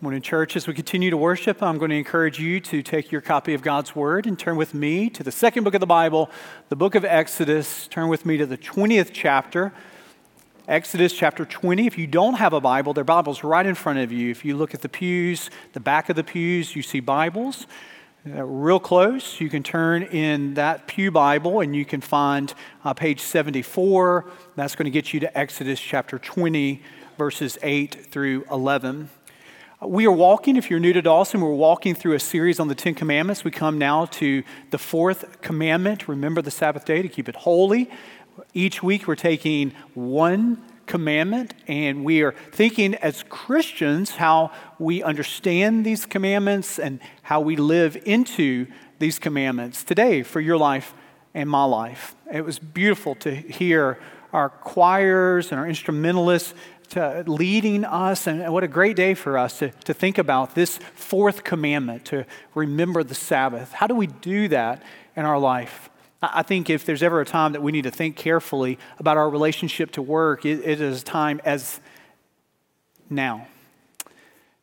Morning, 0.00 0.22
church. 0.22 0.54
As 0.54 0.68
we 0.68 0.74
continue 0.74 1.10
to 1.10 1.16
worship, 1.16 1.60
I'm 1.60 1.76
going 1.76 1.90
to 1.90 1.96
encourage 1.96 2.38
you 2.38 2.60
to 2.60 2.84
take 2.84 3.10
your 3.10 3.20
copy 3.20 3.52
of 3.54 3.62
God's 3.62 3.96
Word 3.96 4.28
and 4.28 4.38
turn 4.38 4.54
with 4.54 4.72
me 4.72 5.10
to 5.10 5.24
the 5.24 5.32
second 5.32 5.64
book 5.64 5.74
of 5.74 5.80
the 5.80 5.88
Bible, 5.88 6.30
the 6.68 6.76
book 6.76 6.94
of 6.94 7.04
Exodus. 7.04 7.88
Turn 7.88 8.08
with 8.08 8.24
me 8.24 8.36
to 8.36 8.46
the 8.46 8.56
20th 8.56 9.10
chapter, 9.12 9.72
Exodus 10.68 11.12
chapter 11.12 11.44
20. 11.44 11.84
If 11.84 11.98
you 11.98 12.06
don't 12.06 12.34
have 12.34 12.52
a 12.52 12.60
Bible, 12.60 12.94
their 12.94 13.02
Bible's 13.02 13.42
right 13.42 13.66
in 13.66 13.74
front 13.74 13.98
of 13.98 14.12
you. 14.12 14.30
If 14.30 14.44
you 14.44 14.56
look 14.56 14.72
at 14.72 14.82
the 14.82 14.88
pews, 14.88 15.50
the 15.72 15.80
back 15.80 16.08
of 16.08 16.14
the 16.14 16.22
pews, 16.22 16.76
you 16.76 16.82
see 16.82 17.00
Bibles. 17.00 17.66
Uh, 18.24 18.44
real 18.44 18.78
close, 18.78 19.40
you 19.40 19.50
can 19.50 19.64
turn 19.64 20.04
in 20.04 20.54
that 20.54 20.86
Pew 20.86 21.10
Bible 21.10 21.58
and 21.58 21.74
you 21.74 21.84
can 21.84 22.00
find 22.00 22.54
uh, 22.84 22.94
page 22.94 23.18
74. 23.18 24.30
That's 24.54 24.76
going 24.76 24.84
to 24.84 24.92
get 24.92 25.12
you 25.12 25.18
to 25.18 25.36
Exodus 25.36 25.80
chapter 25.80 26.20
20, 26.20 26.84
verses 27.16 27.58
8 27.64 28.12
through 28.12 28.44
11. 28.48 29.10
We 29.80 30.08
are 30.08 30.12
walking, 30.12 30.56
if 30.56 30.70
you're 30.70 30.80
new 30.80 30.92
to 30.92 31.00
Dawson, 31.00 31.40
we're 31.40 31.52
walking 31.52 31.94
through 31.94 32.14
a 32.14 32.18
series 32.18 32.58
on 32.58 32.66
the 32.66 32.74
Ten 32.74 32.96
Commandments. 32.96 33.44
We 33.44 33.52
come 33.52 33.78
now 33.78 34.06
to 34.06 34.42
the 34.70 34.78
fourth 34.78 35.40
commandment 35.40 36.08
remember 36.08 36.42
the 36.42 36.50
Sabbath 36.50 36.84
day 36.84 37.00
to 37.00 37.08
keep 37.08 37.28
it 37.28 37.36
holy. 37.36 37.88
Each 38.52 38.82
week 38.82 39.06
we're 39.06 39.14
taking 39.14 39.70
one 39.94 40.60
commandment 40.86 41.54
and 41.68 42.04
we 42.04 42.22
are 42.22 42.32
thinking 42.50 42.96
as 42.96 43.22
Christians 43.28 44.16
how 44.16 44.50
we 44.80 45.00
understand 45.04 45.86
these 45.86 46.06
commandments 46.06 46.80
and 46.80 46.98
how 47.22 47.40
we 47.40 47.54
live 47.54 47.96
into 48.04 48.66
these 48.98 49.20
commandments 49.20 49.84
today 49.84 50.24
for 50.24 50.40
your 50.40 50.58
life 50.58 50.92
and 51.34 51.48
my 51.48 51.62
life. 51.62 52.16
It 52.32 52.44
was 52.44 52.58
beautiful 52.58 53.14
to 53.16 53.32
hear 53.32 54.00
our 54.32 54.48
choirs 54.48 55.50
and 55.50 55.60
our 55.60 55.66
instrumentalists 55.66 56.54
leading 57.26 57.84
us. 57.84 58.26
And 58.26 58.52
what 58.52 58.64
a 58.64 58.68
great 58.68 58.96
day 58.96 59.14
for 59.14 59.36
us 59.36 59.58
to, 59.58 59.70
to 59.70 59.94
think 59.94 60.18
about 60.18 60.54
this 60.54 60.78
fourth 60.94 61.44
commandment 61.44 62.04
to 62.06 62.24
remember 62.54 63.02
the 63.02 63.14
Sabbath. 63.14 63.72
How 63.72 63.86
do 63.86 63.94
we 63.94 64.06
do 64.06 64.48
that 64.48 64.82
in 65.16 65.24
our 65.24 65.38
life? 65.38 65.90
I 66.20 66.42
think 66.42 66.68
if 66.68 66.84
there's 66.84 67.02
ever 67.02 67.20
a 67.20 67.24
time 67.24 67.52
that 67.52 67.62
we 67.62 67.70
need 67.70 67.82
to 67.82 67.90
think 67.90 68.16
carefully 68.16 68.78
about 68.98 69.16
our 69.16 69.30
relationship 69.30 69.92
to 69.92 70.02
work, 70.02 70.44
it, 70.44 70.60
it 70.64 70.80
is 70.80 71.04
time 71.04 71.40
as 71.44 71.80
now. 73.08 73.46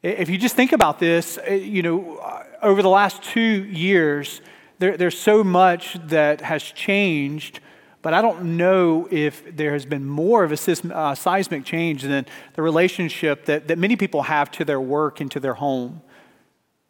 If 0.04 0.30
you 0.30 0.38
just 0.38 0.56
think 0.56 0.74
about 0.74 1.00
this, 1.00 1.40
eh, 1.44 1.56
you 1.56 1.82
know, 1.82 2.22
over 2.62 2.82
the 2.82 2.90
last 2.90 3.24
two 3.24 3.64
years, 3.66 4.42
there, 4.80 4.98
there's 4.98 5.18
so 5.18 5.44
much 5.44 5.98
that 6.08 6.42
has 6.42 6.62
changed 6.62 7.62
but 8.06 8.14
I 8.14 8.22
don't 8.22 8.56
know 8.56 9.08
if 9.10 9.58
there 9.58 9.74
has 9.74 9.84
been 9.84 10.06
more 10.06 10.44
of 10.44 10.52
a 10.52 10.96
uh, 10.96 11.16
seismic 11.16 11.66
change 11.66 12.04
than 12.04 12.28
the 12.54 12.62
relationship 12.62 13.46
that, 13.46 13.68
that 13.68 13.80
many 13.80 13.96
people 13.96 14.22
have 14.22 14.52
to 14.52 14.64
their 14.64 14.80
work 14.80 15.22
and 15.22 15.32
to 15.32 15.40
their 15.40 15.56
home. 15.56 16.04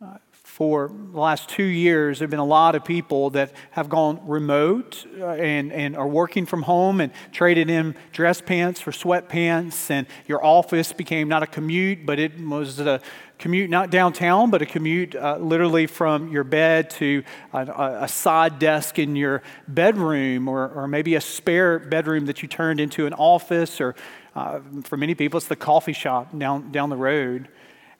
Uh, 0.02 0.18
for 0.34 0.92
the 1.14 1.18
last 1.18 1.48
two 1.48 1.64
years, 1.64 2.20
there 2.20 2.26
have 2.26 2.32
been 2.32 2.40
a 2.40 2.44
lot 2.44 2.76
of 2.76 2.84
people 2.84 3.30
that 3.30 3.54
have 3.72 3.88
gone 3.88 4.20
remote 4.28 5.06
uh, 5.22 5.28
and, 5.28 5.72
and 5.72 5.96
are 5.96 6.06
working 6.06 6.46
from 6.46 6.64
home 6.64 7.00
and 7.00 7.14
traded 7.32 7.70
in 7.70 7.96
dress 8.12 8.42
pants 8.42 8.82
for 8.82 8.92
sweatpants, 8.92 9.90
and 9.90 10.08
your 10.28 10.44
office 10.44 10.92
became 10.92 11.30
not 11.30 11.42
a 11.42 11.48
commute, 11.48 12.06
but 12.06 12.20
it 12.20 12.38
was 12.38 12.82
a 12.82 13.00
commute 13.38 13.70
not 13.70 13.90
downtown, 13.90 14.50
but 14.50 14.62
a 14.62 14.66
commute 14.66 15.16
uh, 15.16 15.38
literally 15.38 15.88
from 15.88 16.30
your 16.30 16.44
bed 16.44 16.90
to 16.90 17.24
a, 17.54 18.02
a, 18.02 18.08
side 18.08 18.60
desk 18.60 18.98
in 19.00 19.16
your 19.16 19.42
bedroom, 19.68 20.48
or, 20.48 20.70
or 20.70 20.88
maybe 20.88 21.16
a 21.16 21.22
spare 21.22 21.80
bedroom 21.80 22.26
that 22.26 22.42
you 22.42 22.48
turned 22.48 22.80
into 22.80 23.06
an 23.06 23.14
office, 23.14 23.82
or 23.82 23.96
uh, 24.36 24.60
for 24.84 24.98
many 24.98 25.16
people, 25.16 25.38
it's 25.38 25.48
the 25.48 25.56
coffee 25.56 25.94
shop 25.94 26.38
down, 26.38 26.72
down 26.72 26.90
the 26.90 26.98
road. 26.98 27.48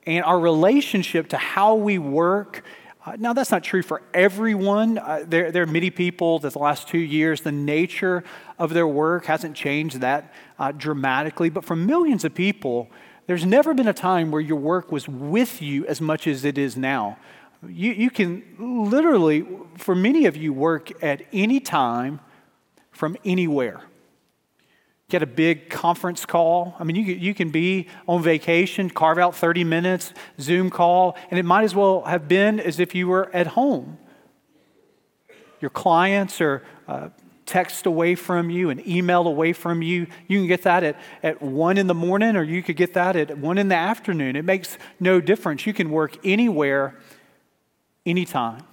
And 0.06 0.24
our 0.24 0.40
relationship 0.40 1.30
to 1.30 1.38
how 1.38 1.76
we 1.76 1.98
work. 1.98 2.64
Uh, 3.06 3.16
now, 3.18 3.34
that's 3.34 3.52
not 3.52 3.64
true 3.64 3.82
for 3.82 4.02
everyone. 4.14 4.98
Uh, 4.98 5.24
there, 5.26 5.52
there, 5.52 5.64
are 5.64 5.68
many 5.68 5.90
people 5.90 6.40
that 6.40 6.54
the 6.54 6.60
last 6.60 6.88
two 6.88 6.98
years, 6.98 7.42
the 7.42 7.52
nature 7.52 8.24
of 8.58 8.74
their 8.74 8.88
work 8.88 9.26
hasn't 9.26 9.56
changed 9.56 10.02
that 10.02 10.34
uh, 10.60 10.72
dramatically. 10.72 11.50
But 11.50 11.66
for 11.66 11.76
millions 11.76 12.26
of 12.26 12.34
people, 12.34 12.90
there's 13.28 13.46
never 13.46 13.74
been 13.74 13.88
a 13.88 13.94
time 13.94 14.32
where 14.32 14.42
your 14.42 14.60
work 14.60 14.92
was 14.92 15.08
with 15.08 15.62
you 15.62 15.86
as 15.88 16.00
much 16.00 16.28
as 16.28 16.46
it 16.46 16.58
is 16.58 16.78
now. 16.78 17.18
You, 17.68 17.92
you 17.92 18.10
can 18.10 18.44
literally, 18.60 19.48
for 19.78 19.96
many 19.96 20.26
of 20.26 20.38
you, 20.38 20.54
work 20.54 20.92
at 21.04 21.24
any 21.34 21.60
time 21.60 22.20
from 22.92 23.18
anywhere. 23.26 23.82
Get 25.10 25.24
a 25.24 25.28
big 25.28 25.70
conference 25.70 26.26
call. 26.26 26.76
I 26.80 26.84
mean, 26.84 26.96
you, 26.96 27.04
you 27.04 27.34
can 27.34 27.50
be 27.50 27.88
on 28.08 28.24
vacation, 28.24 28.90
carve 28.90 29.18
out 29.18 29.36
30 29.36 29.64
minutes, 29.64 30.14
Zoom 30.40 30.70
call, 30.70 31.18
and 31.30 31.40
it 31.40 31.44
might 31.44 31.64
as 31.64 31.76
well 31.76 32.02
have 32.04 32.28
been 32.28 32.60
as 32.60 32.80
if 32.80 32.96
you 32.96 33.08
were 33.08 33.34
at 33.34 33.48
home. 33.48 33.98
Your 35.62 35.70
clients 35.70 36.42
are 36.42 36.64
uh, 36.88 37.10
text 37.46 37.86
away 37.86 38.16
from 38.16 38.50
you, 38.50 38.70
an 38.70 38.88
email 38.90 39.28
away 39.28 39.54
from 39.54 39.82
you. 39.82 40.08
You 40.28 40.40
can 40.40 40.48
get 40.48 40.64
that 40.64 40.84
at, 40.84 41.00
at 41.22 41.42
1 41.42 41.78
in 41.78 41.88
the 41.88 41.94
morning 41.94 42.36
or 42.36 42.44
you 42.44 42.64
could 42.64 42.76
get 42.76 42.94
that 42.94 43.16
at 43.16 43.38
1 43.38 43.58
in 43.58 43.68
the 43.68 43.76
afternoon. 43.76 44.36
It 44.36 44.46
makes 44.46 44.78
no 45.00 45.22
difference. 45.22 45.66
You 45.66 45.74
can 45.74 45.92
work 45.92 46.18
anywhere, 46.24 46.96
anytime. 48.06 48.64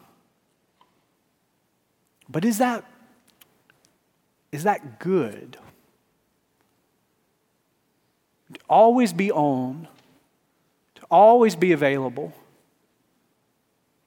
But 2.29 2.45
is 2.45 2.59
that, 2.59 2.85
is 4.53 4.65
that 4.65 4.99
good? 4.99 5.59
To 8.55 8.61
always 8.69 9.13
be 9.13 9.31
on, 9.31 9.89
to 10.95 11.03
always 11.11 11.57
be 11.57 11.73
available, 11.73 12.33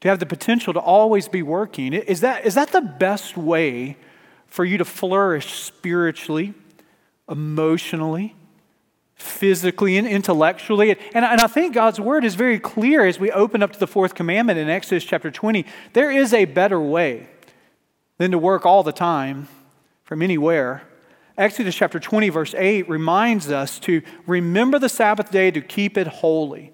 to 0.02 0.08
have 0.08 0.20
the 0.20 0.26
potential 0.26 0.74
to 0.74 0.80
always 0.80 1.28
be 1.28 1.44
working. 1.44 1.94
Is 1.94 2.22
that, 2.22 2.46
is 2.46 2.56
that 2.56 2.72
the 2.72 2.82
best 2.82 3.38
way 3.38 3.98
for 4.48 4.66
you 4.66 4.78
to 4.78 4.86
flourish 4.86 5.54
spiritually, 5.54 6.54
emotionally, 7.30 8.36
physically, 9.16 9.98
and 9.98 10.08
intellectually. 10.08 10.92
And, 10.92 11.26
and 11.26 11.42
I 11.42 11.48
think 11.48 11.74
God's 11.74 12.00
word 12.00 12.26
is 12.26 12.36
very 12.36 12.60
clear 12.60 13.06
as 13.06 13.20
we 13.20 13.32
open 13.32 13.64
up 13.64 13.74
to 13.74 13.80
the 13.80 13.88
fourth 13.88 14.14
commandment 14.14 14.60
in 14.60 14.70
Exodus 14.70 15.04
chapter 15.04 15.32
20. 15.32 15.66
There 15.94 16.12
is 16.12 16.34
a 16.34 16.46
better 16.46 16.80
way 16.80 17.28
than 18.18 18.32
to 18.32 18.38
work 18.38 18.66
all 18.66 18.84
the 18.84 18.92
time 18.92 19.48
from 20.04 20.22
anywhere. 20.22 20.84
Exodus 21.38 21.76
chapter 21.76 22.00
20, 22.00 22.30
verse 22.30 22.54
8 22.56 22.88
reminds 22.88 23.52
us 23.52 23.80
to 23.80 24.02
remember 24.26 24.80
the 24.80 24.90
Sabbath 24.90 25.32
day 25.32 25.52
to 25.52 25.62
keep 25.62 25.98
it 25.98 26.08
holy. 26.08 26.72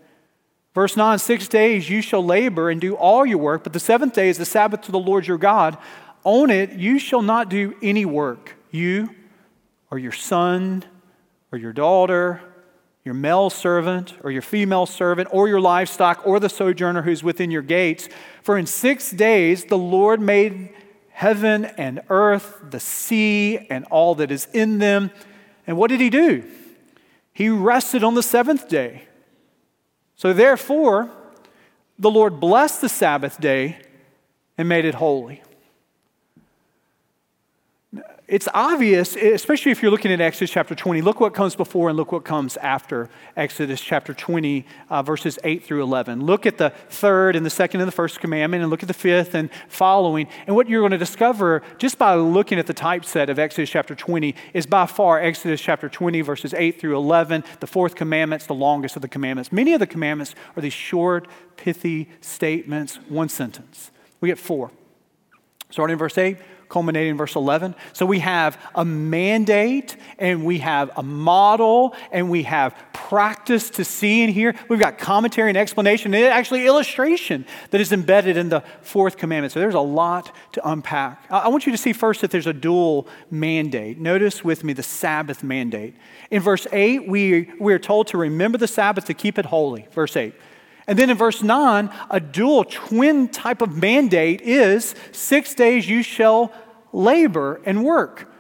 Verse 0.74 0.96
9, 0.96 1.20
six 1.20 1.48
days 1.48 1.90
you 1.90 2.02
shall 2.02 2.24
labor 2.24 2.70
and 2.70 2.80
do 2.80 2.96
all 2.96 3.26
your 3.26 3.40
work, 3.40 3.64
but 3.64 3.74
the 3.74 3.80
seventh 3.80 4.14
day 4.14 4.30
is 4.30 4.38
the 4.38 4.46
Sabbath 4.46 4.82
to 4.82 4.92
the 4.92 5.00
Lord 5.00 5.28
your 5.28 5.38
God. 5.38 5.78
On 6.24 6.50
it, 6.50 6.74
you 6.74 7.00
shall 7.00 7.22
not 7.22 7.50
do 7.50 7.76
any 7.82 8.06
work, 8.06 8.56
you 8.70 9.10
or 9.90 9.98
your 9.98 10.12
son 10.12 10.86
or 11.52 11.58
your 11.58 11.74
daughter, 11.74 12.42
your 13.04 13.16
male 13.16 13.50
servant 13.50 14.14
or 14.24 14.32
your 14.32 14.44
female 14.44 14.86
servant, 14.86 15.28
or 15.32 15.48
your 15.48 15.60
livestock, 15.60 16.26
or 16.26 16.40
the 16.40 16.50
sojourner 16.50 17.02
who's 17.02 17.24
within 17.24 17.50
your 17.50 17.64
gates. 17.64 18.08
For 18.44 18.58
in 18.58 18.68
six 18.68 19.10
days 19.10 19.66
the 19.66 19.78
Lord 19.78 20.22
made 20.22 20.74
heaven 21.10 21.66
and 21.66 22.02
earth, 22.10 22.62
the 22.70 22.80
sea, 22.80 23.68
and 23.70 23.86
all 23.86 24.16
that 24.16 24.32
is 24.32 24.48
in 24.54 24.78
them. 24.78 25.12
And 25.66 25.78
what 25.78 25.90
did 25.90 26.00
he 26.00 26.10
do? 26.10 26.44
He 27.34 27.50
rested 27.50 28.04
on 28.04 28.14
the 28.14 28.24
seventh 28.24 28.70
day. 28.70 29.08
So 30.16 30.34
therefore, 30.34 31.10
the 31.98 32.12
Lord 32.12 32.40
blessed 32.40 32.82
the 32.82 32.90
Sabbath 32.90 33.40
day 33.40 33.80
and 34.58 34.70
made 34.70 34.86
it 34.86 34.96
holy 34.96 35.42
it's 38.32 38.48
obvious, 38.54 39.18
especially 39.18 39.74
if 39.74 39.82
you're 39.82 39.92
looking 39.92 40.10
at 40.10 40.22
Exodus 40.22 40.50
chapter 40.50 40.74
20. 40.74 41.02
Look 41.02 41.20
what 41.20 41.34
comes 41.34 41.54
before 41.54 41.90
and 41.90 41.98
look 41.98 42.14
what 42.14 42.24
comes 42.24 42.56
after 42.56 43.10
Exodus 43.36 43.82
chapter 43.82 44.14
20, 44.14 44.66
uh, 44.90 45.04
verses 45.04 45.38
8 45.44 45.66
through 45.66 45.84
11. 45.84 46.26
Look 46.26 46.46
at 46.46 46.58
the 46.58 46.70
third 46.70 47.36
and 47.36 47.46
the 47.46 47.50
second 47.50 47.82
and 47.82 47.90
the 47.90 47.92
first 47.92 48.22
commandment, 48.22 48.62
and 48.62 48.70
look 48.70 48.84
at 48.84 48.88
the 48.88 48.94
fifth 48.94 49.36
and 49.36 49.50
following. 49.68 50.30
And 50.48 50.56
what 50.56 50.70
you're 50.70 50.80
going 50.80 50.94
to 50.94 50.98
discover 50.98 51.62
just 51.78 51.98
by 51.98 52.16
looking 52.16 52.58
at 52.58 52.68
the 52.68 52.74
typeset 52.74 53.30
of 53.30 53.38
Exodus 53.38 53.70
chapter 53.70 53.96
20 53.96 54.34
is 54.54 54.66
by 54.66 54.86
far 54.86 55.20
Exodus 55.20 55.60
chapter 55.60 55.90
20, 55.90 56.22
verses 56.22 56.54
8 56.54 56.80
through 56.80 56.96
11. 56.96 57.44
The 57.60 57.68
fourth 57.68 57.96
commandment's 57.96 58.46
the 58.46 58.54
longest 58.56 58.96
of 58.96 59.02
the 59.02 59.10
commandments. 59.10 59.52
Many 59.52 59.74
of 59.74 59.82
the 59.82 59.88
commandments 59.88 60.36
are 60.56 60.62
these 60.62 60.72
short, 60.72 61.28
pithy 61.58 62.08
statements, 62.22 62.96
one 63.10 63.28
sentence. 63.28 63.92
We 64.22 64.30
get 64.30 64.40
four. 64.40 64.72
Starting 65.70 65.94
in 65.94 66.00
verse 66.00 66.18
8 66.18 66.38
culminating 66.72 67.12
in 67.12 67.18
verse 67.18 67.36
11. 67.36 67.76
So 67.92 68.06
we 68.06 68.20
have 68.20 68.58
a 68.74 68.86
mandate 68.86 69.98
and 70.18 70.46
we 70.46 70.60
have 70.60 70.90
a 70.96 71.04
model 71.04 71.94
and 72.12 72.30
we 72.30 72.44
have 72.44 72.74
practice 72.94 73.70
to 73.72 73.84
see 73.84 74.24
and 74.24 74.34
hear. 74.34 74.56
We've 74.70 74.80
got 74.80 74.98
commentary 74.98 75.50
and 75.50 75.58
explanation 75.58 76.14
and 76.14 76.26
actually 76.26 76.66
illustration 76.66 77.46
that 77.72 77.82
is 77.82 77.92
embedded 77.92 78.38
in 78.38 78.48
the 78.50 78.64
fourth 78.82 79.18
commandment. 79.18 79.52
So 79.52 79.60
there's 79.60 79.76
a 79.76 79.80
lot 79.82 80.34
to 80.54 80.68
unpack. 80.68 81.26
I 81.30 81.50
want 81.50 81.66
you 81.66 81.74
to 81.74 81.78
see 81.78 81.92
first 81.92 82.22
that 82.22 82.32
there's 82.32 82.48
a 82.48 82.54
dual 82.54 83.08
mandate. 83.30 84.00
Notice 84.00 84.44
with 84.44 84.64
me 84.64 84.72
the 84.72 84.82
Sabbath 84.82 85.44
mandate. 85.44 85.96
In 86.32 86.42
verse 86.42 86.66
8, 86.72 87.08
we, 87.08 87.52
we 87.60 87.74
are 87.74 87.80
told 87.80 88.08
to 88.08 88.18
remember 88.18 88.58
the 88.58 88.68
Sabbath 88.68 89.06
to 89.06 89.14
keep 89.14 89.38
it 89.38 89.46
holy. 89.46 89.88
Verse 89.92 90.16
8. 90.16 90.34
And 90.88 90.98
then 90.98 91.10
in 91.10 91.18
verse 91.18 91.44
9, 91.44 91.90
a 92.10 92.20
dual 92.20 92.66
twin 92.66 93.28
type 93.30 93.62
of 93.62 93.78
mandate 93.78 94.42
is 94.42 94.96
six 95.12 95.54
days 95.54 95.88
you 95.88 96.04
shall 96.04 96.52
labor 96.94 97.62
and 97.66 97.84
work. 97.84 98.32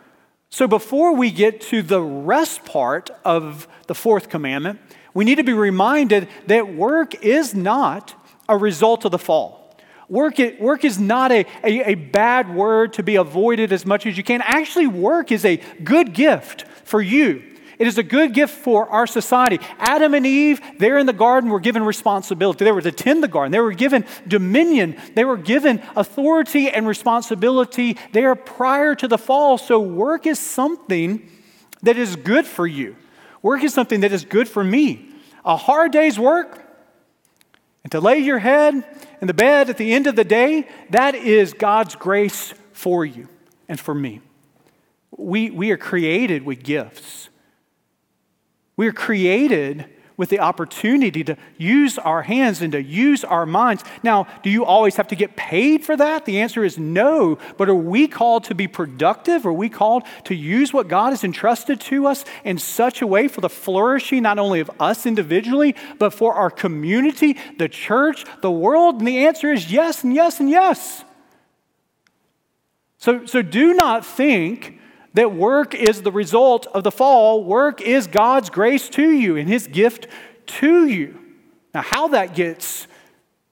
So 0.49 0.67
before 0.67 1.15
we 1.15 1.31
get 1.31 1.61
to 1.61 1.81
the 1.81 2.01
rest 2.01 2.65
part 2.65 3.09
of 3.23 3.67
the 3.87 3.95
fourth 3.95 4.29
commandment, 4.29 4.79
we 5.13 5.25
need 5.25 5.35
to 5.35 5.43
be 5.43 5.53
reminded 5.53 6.27
that 6.47 6.73
work 6.73 7.23
is 7.23 7.53
not 7.53 8.13
a 8.49 8.57
result 8.57 9.05
of 9.05 9.11
the 9.11 9.19
fall. 9.19 9.75
Work, 10.09 10.39
work 10.59 10.83
is 10.83 10.99
not 10.99 11.31
a, 11.31 11.45
a, 11.63 11.91
a 11.91 11.95
bad 11.95 12.53
word 12.53 12.93
to 12.93 13.03
be 13.03 13.15
avoided 13.15 13.71
as 13.71 13.85
much 13.85 14.05
as 14.05 14.17
you 14.17 14.23
can. 14.23 14.41
Actually, 14.41 14.87
work 14.87 15.31
is 15.31 15.45
a 15.45 15.61
good 15.83 16.13
gift 16.13 16.63
for 16.83 17.01
you 17.01 17.50
it 17.81 17.87
is 17.87 17.97
a 17.97 18.03
good 18.03 18.35
gift 18.35 18.53
for 18.53 18.87
our 18.89 19.07
society. 19.07 19.59
Adam 19.79 20.13
and 20.13 20.23
Eve, 20.23 20.61
there 20.77 20.99
in 20.99 21.07
the 21.07 21.13
garden, 21.13 21.49
were 21.49 21.59
given 21.59 21.81
responsibility. 21.81 22.63
They 22.63 22.71
were 22.71 22.83
to 22.83 22.91
tend 22.91 23.23
the 23.23 23.27
garden, 23.27 23.51
they 23.51 23.59
were 23.59 23.73
given 23.73 24.05
dominion, 24.27 24.97
they 25.15 25.25
were 25.25 25.35
given 25.35 25.81
authority 25.95 26.69
and 26.69 26.87
responsibility 26.87 27.97
there 28.11 28.35
prior 28.35 28.93
to 28.93 29.07
the 29.07 29.17
fall. 29.17 29.57
So, 29.57 29.79
work 29.79 30.27
is 30.27 30.37
something 30.37 31.27
that 31.81 31.97
is 31.97 32.15
good 32.15 32.45
for 32.45 32.67
you. 32.67 32.97
Work 33.41 33.63
is 33.63 33.73
something 33.73 34.01
that 34.01 34.11
is 34.11 34.25
good 34.25 34.47
for 34.47 34.63
me. 34.63 35.09
A 35.43 35.57
hard 35.57 35.91
day's 35.91 36.19
work, 36.19 36.63
and 37.83 37.91
to 37.93 37.99
lay 37.99 38.19
your 38.19 38.37
head 38.37 38.75
in 39.21 39.25
the 39.25 39.33
bed 39.33 39.71
at 39.71 39.77
the 39.77 39.91
end 39.91 40.05
of 40.05 40.15
the 40.15 40.23
day, 40.23 40.67
that 40.91 41.15
is 41.15 41.53
God's 41.53 41.95
grace 41.95 42.53
for 42.73 43.03
you 43.03 43.27
and 43.67 43.79
for 43.79 43.95
me. 43.95 44.21
We, 45.17 45.49
we 45.49 45.71
are 45.71 45.77
created 45.77 46.45
with 46.45 46.61
gifts. 46.61 47.29
We 48.77 48.87
are 48.87 48.93
created 48.93 49.85
with 50.21 50.29
the 50.29 50.39
opportunity 50.39 51.23
to 51.23 51.35
use 51.57 51.97
our 51.97 52.21
hands 52.21 52.61
and 52.61 52.73
to 52.73 52.83
use 52.83 53.23
our 53.23 53.43
minds. 53.45 53.83
Now, 54.03 54.27
do 54.43 54.51
you 54.51 54.63
always 54.63 54.97
have 54.97 55.07
to 55.07 55.15
get 55.15 55.35
paid 55.35 55.83
for 55.83 55.97
that? 55.97 56.25
The 56.25 56.41
answer 56.41 56.63
is 56.63 56.77
no. 56.77 57.39
But 57.57 57.69
are 57.69 57.73
we 57.75 58.07
called 58.07 58.43
to 58.43 58.53
be 58.53 58.67
productive? 58.67 59.47
Are 59.47 59.53
we 59.53 59.67
called 59.67 60.03
to 60.25 60.35
use 60.35 60.71
what 60.73 60.87
God 60.87 61.09
has 61.09 61.23
entrusted 61.23 61.81
to 61.81 62.05
us 62.05 62.23
in 62.43 62.59
such 62.59 63.01
a 63.01 63.07
way 63.07 63.27
for 63.27 63.41
the 63.41 63.49
flourishing 63.49 64.21
not 64.21 64.37
only 64.37 64.59
of 64.59 64.69
us 64.79 65.07
individually, 65.07 65.75
but 65.97 66.13
for 66.13 66.35
our 66.35 66.51
community, 66.51 67.35
the 67.57 67.67
church, 67.67 68.25
the 68.41 68.51
world? 68.51 68.99
And 68.99 69.07
the 69.07 69.25
answer 69.25 69.51
is 69.51 69.71
yes, 69.71 70.03
and 70.03 70.13
yes, 70.13 70.39
and 70.39 70.51
yes. 70.51 71.03
So, 72.99 73.25
so 73.25 73.41
do 73.41 73.73
not 73.73 74.05
think 74.05 74.77
that 75.13 75.33
work 75.33 75.75
is 75.75 76.01
the 76.01 76.11
result 76.11 76.67
of 76.67 76.83
the 76.83 76.91
fall. 76.91 77.43
Work 77.43 77.81
is 77.81 78.07
God's 78.07 78.49
grace 78.49 78.89
to 78.89 79.11
you 79.11 79.35
and 79.35 79.47
His 79.47 79.67
gift 79.67 80.07
to 80.47 80.85
you. 80.85 81.19
Now, 81.73 81.81
how 81.81 82.09
that 82.09 82.35
gets 82.35 82.87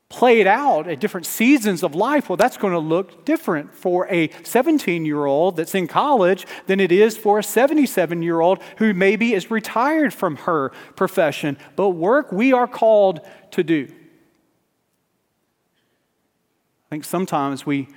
played 0.10 0.48
out 0.48 0.88
at 0.88 1.00
different 1.00 1.28
seasons 1.28 1.84
of 1.84 1.94
life, 1.94 2.30
well, 2.30 2.38
that's 2.38 2.58
going 2.58 2.74
to 2.74 2.80
look 2.80 3.26
different 3.26 3.74
for 3.76 4.08
a 4.10 4.30
17 4.44 5.06
year 5.06 5.26
old 5.26 5.56
that's 5.56 5.76
in 5.76 5.88
college 5.88 6.48
than 6.66 6.80
it 6.80 6.92
is 6.92 7.16
for 7.16 7.40
a 7.40 7.44
77 7.44 8.24
year 8.24 8.40
old 8.40 8.60
who 8.78 8.94
maybe 8.94 9.34
is 9.34 9.52
retired 9.52 10.14
from 10.14 10.36
her 10.38 10.72
profession. 10.96 11.58
But 11.76 11.90
work 11.90 12.32
we 12.32 12.52
are 12.52 12.68
called 12.68 13.22
to 13.52 13.64
do. 13.64 13.88
I 16.88 16.90
think 16.90 17.04
sometimes 17.04 17.68
we 17.68 17.88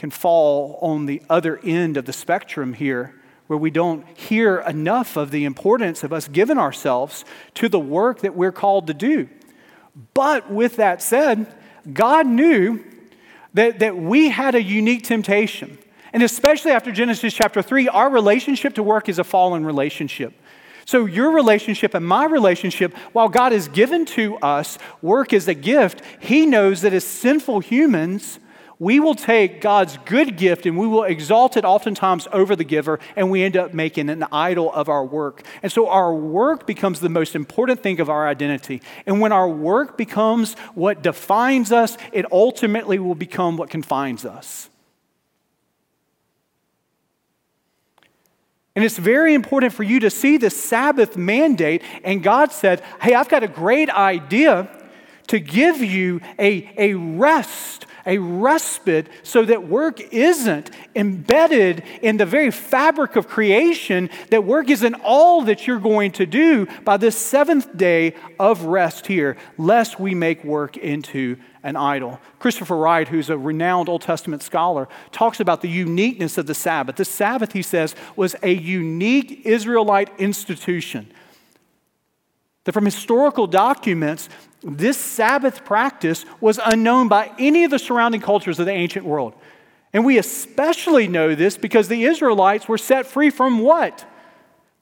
can 0.00 0.10
fall 0.10 0.78
on 0.80 1.04
the 1.04 1.20
other 1.28 1.60
end 1.62 1.98
of 1.98 2.06
the 2.06 2.12
spectrum 2.12 2.72
here, 2.72 3.14
where 3.48 3.58
we 3.58 3.70
don't 3.70 4.06
hear 4.16 4.60
enough 4.60 5.14
of 5.18 5.30
the 5.30 5.44
importance 5.44 6.02
of 6.02 6.10
us 6.10 6.26
giving 6.26 6.56
ourselves 6.56 7.22
to 7.52 7.68
the 7.68 7.78
work 7.78 8.20
that 8.20 8.34
we're 8.34 8.50
called 8.50 8.86
to 8.86 8.94
do. 8.94 9.28
But 10.14 10.50
with 10.50 10.76
that 10.76 11.02
said, 11.02 11.54
God 11.92 12.26
knew 12.26 12.82
that, 13.52 13.80
that 13.80 13.94
we 13.94 14.30
had 14.30 14.54
a 14.54 14.62
unique 14.62 15.02
temptation. 15.02 15.76
And 16.14 16.22
especially 16.22 16.70
after 16.70 16.90
Genesis 16.90 17.34
chapter 17.34 17.60
3, 17.60 17.88
our 17.88 18.08
relationship 18.08 18.76
to 18.76 18.82
work 18.82 19.06
is 19.10 19.18
a 19.18 19.24
fallen 19.24 19.66
relationship. 19.66 20.32
So, 20.86 21.04
your 21.04 21.32
relationship 21.32 21.92
and 21.92 22.06
my 22.06 22.24
relationship, 22.24 22.96
while 23.12 23.28
God 23.28 23.52
has 23.52 23.68
given 23.68 24.06
to 24.06 24.38
us 24.38 24.78
work 25.02 25.34
as 25.34 25.46
a 25.46 25.52
gift, 25.54 26.00
He 26.20 26.46
knows 26.46 26.80
that 26.80 26.94
as 26.94 27.04
sinful 27.04 27.60
humans, 27.60 28.40
we 28.80 28.98
will 28.98 29.14
take 29.14 29.60
God's 29.60 29.98
good 30.06 30.38
gift 30.38 30.64
and 30.64 30.76
we 30.76 30.86
will 30.86 31.04
exalt 31.04 31.58
it 31.58 31.66
oftentimes 31.66 32.26
over 32.32 32.56
the 32.56 32.64
giver, 32.64 32.98
and 33.14 33.30
we 33.30 33.42
end 33.42 33.56
up 33.56 33.74
making 33.74 34.08
an 34.08 34.24
idol 34.32 34.72
of 34.72 34.88
our 34.88 35.04
work. 35.04 35.44
And 35.62 35.70
so 35.70 35.88
our 35.88 36.12
work 36.12 36.66
becomes 36.66 36.98
the 36.98 37.10
most 37.10 37.36
important 37.36 37.82
thing 37.82 38.00
of 38.00 38.08
our 38.08 38.26
identity. 38.26 38.80
And 39.04 39.20
when 39.20 39.32
our 39.32 39.48
work 39.48 39.98
becomes 39.98 40.54
what 40.74 41.02
defines 41.02 41.70
us, 41.70 41.98
it 42.10 42.24
ultimately 42.32 42.98
will 42.98 43.14
become 43.14 43.58
what 43.58 43.68
confines 43.68 44.24
us. 44.24 44.70
And 48.74 48.82
it's 48.82 48.96
very 48.96 49.34
important 49.34 49.74
for 49.74 49.82
you 49.82 50.00
to 50.00 50.08
see 50.08 50.38
the 50.38 50.48
Sabbath 50.48 51.18
mandate. 51.18 51.82
And 52.02 52.22
God 52.22 52.50
said, 52.50 52.82
Hey, 53.02 53.14
I've 53.14 53.28
got 53.28 53.42
a 53.42 53.48
great 53.48 53.90
idea 53.90 54.74
to 55.30 55.40
give 55.40 55.78
you 55.78 56.20
a, 56.38 56.70
a 56.76 56.94
rest 56.94 57.86
a 58.06 58.18
respite 58.18 59.08
so 59.22 59.44
that 59.44 59.68
work 59.68 60.00
isn't 60.12 60.70
embedded 60.94 61.82
in 62.02 62.16
the 62.16 62.26
very 62.26 62.50
fabric 62.50 63.16
of 63.16 63.28
creation, 63.28 64.10
that 64.30 64.44
work 64.44 64.70
isn't 64.70 64.94
all 65.04 65.42
that 65.42 65.66
you're 65.66 65.78
going 65.78 66.10
to 66.12 66.26
do 66.26 66.66
by 66.84 66.96
this 66.96 67.16
seventh 67.16 67.76
day 67.76 68.14
of 68.38 68.64
rest 68.64 69.06
here, 69.06 69.36
lest 69.58 70.00
we 70.00 70.14
make 70.14 70.42
work 70.44 70.76
into 70.76 71.36
an 71.62 71.76
idol. 71.76 72.18
Christopher 72.38 72.76
Wright, 72.76 73.06
who's 73.06 73.28
a 73.28 73.36
renowned 73.36 73.88
Old 73.88 74.02
Testament 74.02 74.42
scholar, 74.42 74.88
talks 75.12 75.40
about 75.40 75.60
the 75.60 75.68
uniqueness 75.68 76.38
of 76.38 76.46
the 76.46 76.54
Sabbath. 76.54 76.96
The 76.96 77.04
Sabbath, 77.04 77.52
he 77.52 77.62
says, 77.62 77.94
was 78.16 78.34
a 78.42 78.52
unique 78.52 79.42
Israelite 79.44 80.10
institution. 80.18 81.12
That 82.64 82.72
from 82.72 82.84
historical 82.84 83.46
documents, 83.46 84.28
this 84.62 84.98
Sabbath 84.98 85.64
practice 85.64 86.24
was 86.40 86.60
unknown 86.64 87.08
by 87.08 87.32
any 87.38 87.64
of 87.64 87.70
the 87.70 87.78
surrounding 87.78 88.20
cultures 88.20 88.58
of 88.58 88.66
the 88.66 88.72
ancient 88.72 89.04
world. 89.04 89.34
And 89.92 90.04
we 90.04 90.18
especially 90.18 91.08
know 91.08 91.34
this 91.34 91.56
because 91.56 91.88
the 91.88 92.04
Israelites 92.04 92.68
were 92.68 92.78
set 92.78 93.06
free 93.06 93.30
from 93.30 93.60
what? 93.60 94.06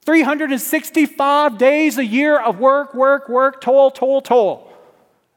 365 0.01 1.57
days 1.57 1.97
a 1.97 2.05
year 2.05 2.39
of 2.39 2.59
work, 2.59 2.93
work, 2.93 3.29
work, 3.29 3.61
toil, 3.61 3.91
toil, 3.91 4.21
toil. 4.21 4.71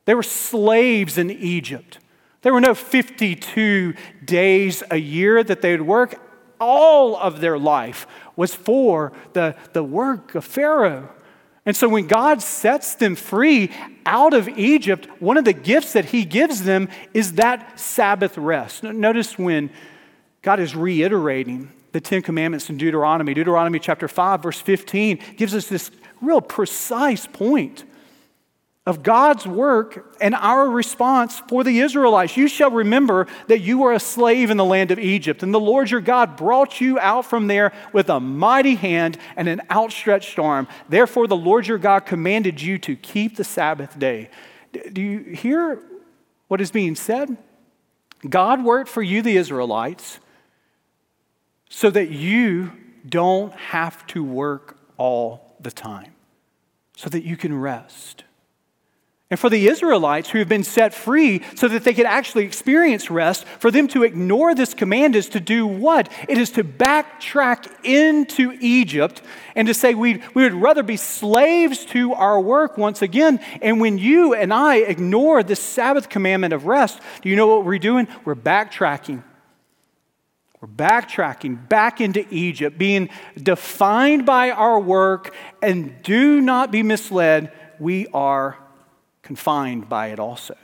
They 0.04 0.14
were 0.14 0.22
slaves 0.22 1.18
in 1.18 1.30
Egypt. 1.30 1.98
There 2.42 2.52
were 2.52 2.60
no 2.60 2.74
52 2.74 3.94
days 4.24 4.82
a 4.90 4.96
year 4.96 5.42
that 5.44 5.62
they 5.62 5.72
would 5.72 5.86
work. 5.86 6.20
All 6.60 7.16
of 7.16 7.40
their 7.40 7.58
life 7.58 8.06
was 8.36 8.54
for 8.54 9.12
the, 9.32 9.56
the 9.72 9.84
work 9.84 10.34
of 10.34 10.44
Pharaoh. 10.44 11.08
And 11.64 11.76
so 11.76 11.88
when 11.88 12.08
God 12.08 12.42
sets 12.42 12.96
them 12.96 13.14
free 13.14 13.70
out 14.04 14.34
of 14.34 14.48
Egypt, 14.48 15.06
one 15.20 15.36
of 15.36 15.44
the 15.44 15.52
gifts 15.52 15.92
that 15.92 16.06
he 16.06 16.24
gives 16.24 16.64
them 16.64 16.88
is 17.14 17.34
that 17.34 17.78
Sabbath 17.78 18.36
rest. 18.36 18.82
Notice 18.82 19.38
when 19.38 19.70
God 20.42 20.58
is 20.58 20.74
reiterating 20.74 21.70
the 21.92 22.00
Ten 22.00 22.22
Commandments 22.22 22.68
in 22.68 22.78
Deuteronomy, 22.78 23.32
Deuteronomy 23.34 23.78
chapter 23.78 24.08
5, 24.08 24.42
verse 24.42 24.60
15, 24.60 25.20
gives 25.36 25.54
us 25.54 25.68
this 25.68 25.90
real 26.20 26.40
precise 26.40 27.26
point 27.26 27.84
of 28.84 29.04
God's 29.04 29.46
work 29.46 30.12
and 30.20 30.34
our 30.34 30.68
response 30.68 31.40
for 31.48 31.62
the 31.62 31.78
Israelites. 31.78 32.36
You 32.36 32.48
shall 32.48 32.70
remember 32.70 33.28
that 33.46 33.60
you 33.60 33.78
were 33.78 33.92
a 33.92 34.00
slave 34.00 34.50
in 34.50 34.56
the 34.56 34.64
land 34.64 34.90
of 34.90 34.98
Egypt, 34.98 35.44
and 35.44 35.54
the 35.54 35.60
Lord 35.60 35.90
your 35.90 36.00
God 36.00 36.36
brought 36.36 36.80
you 36.80 36.98
out 36.98 37.24
from 37.24 37.46
there 37.46 37.72
with 37.92 38.10
a 38.10 38.18
mighty 38.18 38.74
hand 38.74 39.18
and 39.36 39.48
an 39.48 39.62
outstretched 39.70 40.36
arm. 40.38 40.66
Therefore, 40.88 41.28
the 41.28 41.36
Lord 41.36 41.68
your 41.68 41.78
God 41.78 42.00
commanded 42.00 42.60
you 42.60 42.76
to 42.78 42.96
keep 42.96 43.36
the 43.36 43.44
Sabbath 43.44 43.96
day. 43.98 44.30
Do 44.92 45.00
you 45.00 45.20
hear 45.20 45.80
what 46.48 46.60
is 46.60 46.72
being 46.72 46.96
said? 46.96 47.36
God 48.28 48.64
worked 48.64 48.88
for 48.88 49.02
you, 49.02 49.22
the 49.22 49.36
Israelites, 49.36 50.18
so 51.68 51.88
that 51.90 52.10
you 52.10 52.72
don't 53.08 53.52
have 53.52 54.06
to 54.08 54.24
work 54.24 54.76
all 54.96 55.56
the 55.60 55.70
time, 55.70 56.14
so 56.96 57.08
that 57.10 57.22
you 57.22 57.36
can 57.36 57.58
rest. 57.58 58.24
And 59.32 59.40
for 59.40 59.48
the 59.48 59.66
Israelites 59.66 60.28
who 60.28 60.40
have 60.40 60.48
been 60.50 60.62
set 60.62 60.92
free 60.92 61.40
so 61.54 61.66
that 61.66 61.84
they 61.84 61.94
could 61.94 62.04
actually 62.04 62.44
experience 62.44 63.10
rest, 63.10 63.46
for 63.46 63.70
them 63.70 63.88
to 63.88 64.02
ignore 64.02 64.54
this 64.54 64.74
command 64.74 65.16
is 65.16 65.30
to 65.30 65.40
do 65.40 65.66
what? 65.66 66.12
It 66.28 66.36
is 66.36 66.50
to 66.50 66.62
backtrack 66.62 67.66
into 67.82 68.54
Egypt 68.60 69.22
and 69.56 69.66
to 69.68 69.72
say 69.72 69.94
we 69.94 70.22
we 70.34 70.42
would 70.42 70.52
rather 70.52 70.82
be 70.82 70.98
slaves 70.98 71.86
to 71.86 72.12
our 72.12 72.38
work 72.38 72.76
once 72.76 73.00
again. 73.00 73.40
And 73.62 73.80
when 73.80 73.96
you 73.96 74.34
and 74.34 74.52
I 74.52 74.76
ignore 74.80 75.42
this 75.42 75.60
Sabbath 75.60 76.10
commandment 76.10 76.52
of 76.52 76.66
rest, 76.66 77.00
do 77.22 77.30
you 77.30 77.36
know 77.36 77.46
what 77.46 77.64
we're 77.64 77.78
doing? 77.78 78.08
We're 78.26 78.34
backtracking. 78.34 79.24
We're 80.60 80.68
backtracking 80.68 81.70
back 81.70 82.02
into 82.02 82.26
Egypt, 82.30 82.76
being 82.76 83.08
defined 83.42 84.26
by 84.26 84.50
our 84.50 84.78
work, 84.78 85.34
and 85.62 86.02
do 86.02 86.42
not 86.42 86.70
be 86.70 86.82
misled, 86.82 87.50
we 87.80 88.08
are 88.08 88.58
confined 89.22 89.88
by 89.88 90.08
it 90.08 90.18
also. 90.18 90.56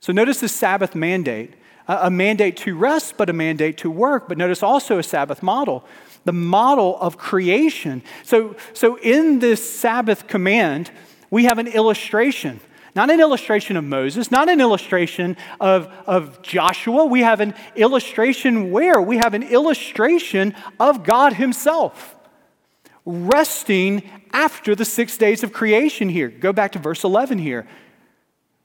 So 0.00 0.12
notice 0.12 0.40
the 0.40 0.48
Sabbath 0.48 0.94
mandate 0.94 1.54
a 1.88 2.10
mandate 2.10 2.58
to 2.58 2.76
rest, 2.76 3.16
but 3.16 3.30
a 3.30 3.32
mandate 3.32 3.78
to 3.78 3.90
work. 3.90 4.28
But 4.28 4.36
notice 4.36 4.62
also 4.62 4.98
a 4.98 5.02
Sabbath 5.02 5.42
model, 5.42 5.84
the 6.24 6.32
model 6.32 6.98
of 7.00 7.16
creation. 7.16 8.02
So, 8.24 8.56
so 8.74 8.96
in 8.96 9.38
this 9.38 9.68
Sabbath 9.68 10.26
command, 10.26 10.90
we 11.30 11.44
have 11.44 11.58
an 11.58 11.66
illustration. 11.66 12.60
Not 12.94 13.10
an 13.10 13.20
illustration 13.20 13.76
of 13.76 13.84
Moses, 13.84 14.30
not 14.30 14.48
an 14.48 14.60
illustration 14.60 15.36
of, 15.60 15.86
of 16.06 16.42
Joshua. 16.42 17.06
We 17.06 17.20
have 17.20 17.40
an 17.40 17.54
illustration 17.74 18.70
where? 18.70 19.00
We 19.00 19.18
have 19.18 19.34
an 19.34 19.44
illustration 19.44 20.54
of 20.78 21.04
God 21.04 21.34
Himself 21.34 22.17
resting 23.08 24.02
after 24.34 24.74
the 24.74 24.84
six 24.84 25.16
days 25.16 25.42
of 25.42 25.50
creation 25.52 26.10
here. 26.10 26.28
Go 26.28 26.52
back 26.52 26.72
to 26.72 26.78
verse 26.78 27.04
11 27.04 27.38
here. 27.38 27.66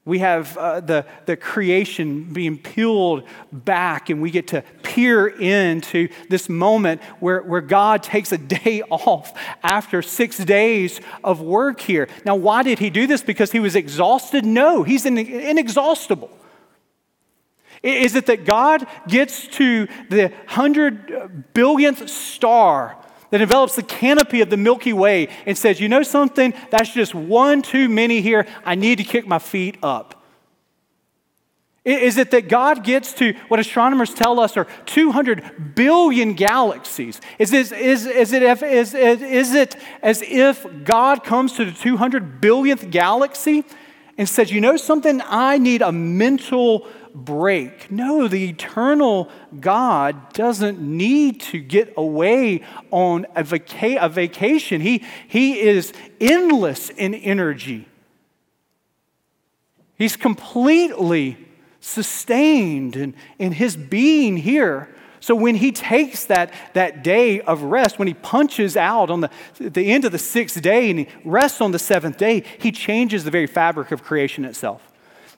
We 0.05 0.19
have 0.19 0.57
uh, 0.57 0.81
the, 0.81 1.05
the 1.25 1.37
creation 1.37 2.25
being 2.33 2.57
peeled 2.57 3.23
back, 3.53 4.09
and 4.09 4.21
we 4.21 4.31
get 4.31 4.49
to 4.49 4.61
peer 4.81 5.27
into 5.27 6.09
this 6.29 6.49
moment 6.49 7.01
where, 7.21 7.41
where 7.41 7.61
God 7.61 8.03
takes 8.03 8.33
a 8.33 8.37
day 8.37 8.81
off 8.89 9.33
after 9.63 10.01
six 10.01 10.37
days 10.37 10.99
of 11.23 11.39
work 11.39 11.79
here. 11.79 12.09
Now, 12.25 12.35
why 12.35 12.63
did 12.63 12.79
he 12.79 12.89
do 12.89 13.07
this? 13.07 13.21
Because 13.21 13.53
he 13.53 13.61
was 13.61 13.77
exhausted? 13.77 14.43
No, 14.43 14.83
he's 14.83 15.05
inexhaustible. 15.05 16.37
Is 17.81 18.15
it 18.15 18.25
that 18.25 18.43
God 18.43 18.85
gets 19.07 19.47
to 19.59 19.87
the 20.09 20.33
hundred 20.47 21.45
billionth 21.53 22.09
star 22.09 22.97
that 23.33 23.41
envelops 23.41 23.75
the 23.75 23.81
canopy 23.81 24.41
of 24.41 24.51
the 24.51 24.57
Milky 24.57 24.93
Way 24.93 25.27
and 25.47 25.57
says, 25.57 25.79
You 25.79 25.89
know 25.89 26.03
something? 26.03 26.53
That's 26.69 26.93
just 26.93 27.15
one 27.15 27.63
too 27.63 27.89
many 27.89 28.21
here. 28.21 28.45
I 28.63 28.75
need 28.75 28.99
to 28.99 29.03
kick 29.03 29.25
my 29.25 29.39
feet 29.39 29.75
up. 29.81 30.23
Is 31.83 32.17
it 32.17 32.29
that 32.29 32.47
God 32.47 32.83
gets 32.83 33.11
to 33.13 33.33
what 33.47 33.59
astronomers 33.59 34.13
tell 34.13 34.39
us 34.39 34.55
are 34.55 34.67
200 34.85 35.73
billion 35.73 36.33
galaxies? 36.33 37.21
Is, 37.39 37.51
is, 37.53 37.71
is, 37.71 38.05
it, 38.05 38.43
is, 38.61 38.93
is 38.93 39.55
it 39.55 39.77
as 40.03 40.21
if 40.21 40.67
God 40.83 41.23
comes 41.23 41.53
to 41.53 41.65
the 41.65 41.71
200 41.71 42.39
billionth 42.39 42.91
galaxy 42.91 43.63
and 44.17 44.27
says, 44.27 44.51
You 44.51 44.61
know 44.61 44.77
something? 44.77 45.21
I 45.25 45.57
need 45.57 45.81
a 45.81 45.91
mental 45.91 46.87
break. 47.13 47.91
No, 47.91 48.27
the 48.27 48.49
eternal 48.49 49.29
God 49.59 50.33
doesn't 50.33 50.79
need 50.79 51.41
to 51.41 51.59
get 51.59 51.93
away 51.95 52.63
on 52.91 53.25
a, 53.35 53.43
vaca- 53.43 54.03
a 54.03 54.09
vacation. 54.09 54.81
He, 54.81 55.03
he 55.27 55.59
is 55.59 55.93
endless 56.19 56.89
in 56.89 57.13
energy. 57.13 57.87
He's 59.95 60.15
completely 60.15 61.37
sustained 61.79 62.95
in, 62.95 63.15
in 63.37 63.51
his 63.51 63.75
being 63.75 64.37
here. 64.37 64.92
So 65.23 65.35
when 65.35 65.55
he 65.55 65.71
takes 65.71 66.25
that, 66.25 66.53
that 66.73 67.01
day 67.01 67.39
of 67.39 67.63
rest, 67.63 67.97
when 67.97 68.09
he 68.09 68.13
punches 68.13 68.75
out 68.75 69.09
on 69.09 69.21
the, 69.21 69.29
the 69.57 69.89
end 69.89 70.03
of 70.03 70.11
the 70.11 70.19
sixth 70.19 70.61
day 70.61 70.89
and 70.89 70.99
he 70.99 71.07
rests 71.23 71.61
on 71.61 71.71
the 71.71 71.79
seventh 71.79 72.17
day, 72.17 72.43
he 72.59 72.73
changes 72.73 73.23
the 73.23 73.31
very 73.31 73.47
fabric 73.47 73.93
of 73.93 74.03
creation 74.03 74.43
itself. 74.43 74.81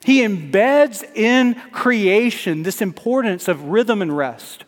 He 0.03 0.21
embeds 0.21 1.03
in 1.15 1.53
creation 1.71 2.63
this 2.63 2.81
importance 2.81 3.47
of 3.47 3.61
rhythm 3.65 4.01
and 4.01 4.17
rest. 4.17 4.64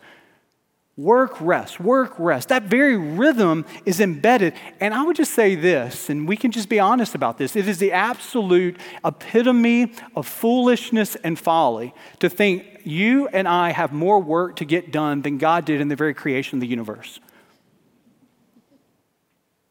Work, 0.98 1.40
rest, 1.40 1.78
work, 1.78 2.14
rest. 2.18 2.48
That 2.48 2.64
very 2.64 2.96
rhythm 2.96 3.64
is 3.86 4.00
embedded. 4.00 4.54
And 4.80 4.92
I 4.92 5.04
would 5.04 5.14
just 5.14 5.32
say 5.32 5.54
this, 5.54 6.10
and 6.10 6.26
we 6.26 6.36
can 6.36 6.50
just 6.50 6.68
be 6.68 6.80
honest 6.80 7.14
about 7.14 7.38
this 7.38 7.54
it 7.54 7.68
is 7.68 7.78
the 7.78 7.92
absolute 7.92 8.76
epitome 9.04 9.92
of 10.16 10.26
foolishness 10.26 11.14
and 11.22 11.38
folly 11.38 11.94
to 12.18 12.28
think 12.28 12.80
you 12.82 13.28
and 13.28 13.46
I 13.46 13.70
have 13.70 13.92
more 13.92 14.18
work 14.18 14.56
to 14.56 14.64
get 14.64 14.90
done 14.90 15.22
than 15.22 15.38
God 15.38 15.64
did 15.64 15.80
in 15.80 15.86
the 15.86 15.94
very 15.94 16.14
creation 16.14 16.56
of 16.56 16.62
the 16.62 16.66
universe. 16.66 17.20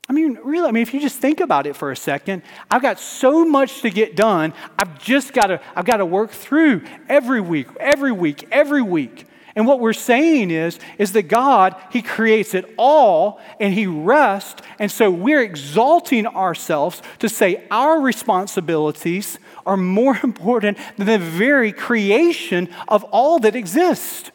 I 0.07 0.13
mean, 0.13 0.39
really, 0.45 0.69
I 0.69 0.71
mean, 0.71 0.83
if 0.83 0.93
you 0.93 1.01
just 1.01 1.19
think 1.19 1.41
about 1.41 1.67
it 1.67 1.75
for 1.75 1.91
a 1.91 1.97
second, 1.97 2.41
I've 2.71 2.81
got 2.81 2.99
so 3.01 3.43
much 3.43 3.81
to 3.81 3.89
get 3.89 4.15
done. 4.15 4.53
I've 4.79 4.97
just 5.03 5.33
got 5.33 5.47
to, 5.47 5.59
I've 5.75 5.83
got 5.83 5.97
to 5.97 6.05
work 6.05 6.31
through 6.31 6.83
every 7.09 7.41
week, 7.41 7.67
every 7.81 8.13
week, 8.13 8.47
every 8.49 8.81
week. 8.81 9.25
And 9.57 9.65
what 9.65 9.79
we're 9.79 9.91
saying 9.91 10.51
is, 10.51 10.77
is 10.99 11.13
that 11.13 11.23
God, 11.23 11.75
He 11.91 12.03
creates 12.03 12.53
it 12.53 12.71
all 12.77 13.41
and 13.59 13.73
He 13.73 13.87
rests. 13.87 14.61
And 14.77 14.91
so 14.91 15.09
we're 15.09 15.41
exalting 15.41 16.27
ourselves 16.27 17.01
to 17.17 17.27
say 17.27 17.65
our 17.71 17.99
responsibilities 17.99 19.39
are 19.65 19.75
more 19.75 20.15
important 20.23 20.77
than 20.95 21.07
the 21.07 21.17
very 21.17 21.71
creation 21.71 22.69
of 22.87 23.03
all 23.05 23.39
that 23.39 23.55
exists. 23.55 24.29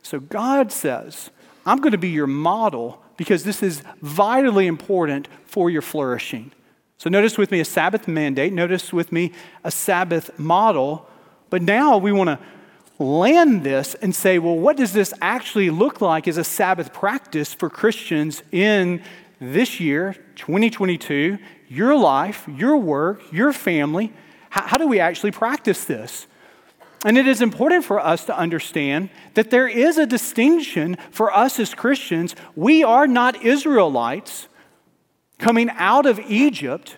So 0.00 0.18
God 0.18 0.72
says, 0.72 1.28
I'm 1.66 1.82
going 1.82 1.92
to 1.92 1.98
be 1.98 2.08
your 2.08 2.26
model 2.26 3.02
because 3.18 3.44
this 3.44 3.62
is 3.62 3.82
vitally 4.00 4.66
important 4.66 5.28
for 5.44 5.68
your 5.68 5.82
flourishing. 5.82 6.52
So, 6.96 7.10
notice 7.10 7.36
with 7.36 7.50
me 7.50 7.60
a 7.60 7.66
Sabbath 7.66 8.08
mandate, 8.08 8.54
notice 8.54 8.94
with 8.94 9.12
me 9.12 9.32
a 9.62 9.70
Sabbath 9.70 10.38
model. 10.38 11.06
But 11.50 11.60
now 11.60 11.98
we 11.98 12.10
want 12.12 12.28
to 12.28 12.38
land 12.98 13.62
this 13.62 13.94
and 13.94 14.14
say, 14.14 14.38
well, 14.38 14.56
what 14.56 14.76
does 14.76 14.92
this 14.92 15.12
actually 15.20 15.70
look 15.70 16.00
like 16.00 16.26
as 16.26 16.38
a 16.38 16.44
Sabbath 16.44 16.92
practice 16.92 17.52
for 17.52 17.68
Christians 17.68 18.42
in 18.52 19.02
this 19.40 19.80
year, 19.80 20.14
2022, 20.36 21.38
your 21.68 21.96
life, 21.96 22.48
your 22.48 22.76
work, 22.76 23.20
your 23.32 23.52
family? 23.52 24.12
How, 24.50 24.66
how 24.66 24.76
do 24.78 24.88
we 24.88 25.00
actually 25.00 25.32
practice 25.32 25.84
this? 25.84 26.26
And 27.04 27.18
it 27.18 27.28
is 27.28 27.42
important 27.42 27.84
for 27.84 28.00
us 28.00 28.24
to 28.24 28.36
understand 28.36 29.10
that 29.34 29.50
there 29.50 29.68
is 29.68 29.98
a 29.98 30.06
distinction 30.06 30.96
for 31.10 31.32
us 31.32 31.60
as 31.60 31.74
Christians. 31.74 32.34
We 32.54 32.82
are 32.82 33.06
not 33.06 33.44
Israelites 33.44 34.48
coming 35.38 35.70
out 35.70 36.06
of 36.06 36.18
Egypt, 36.20 36.96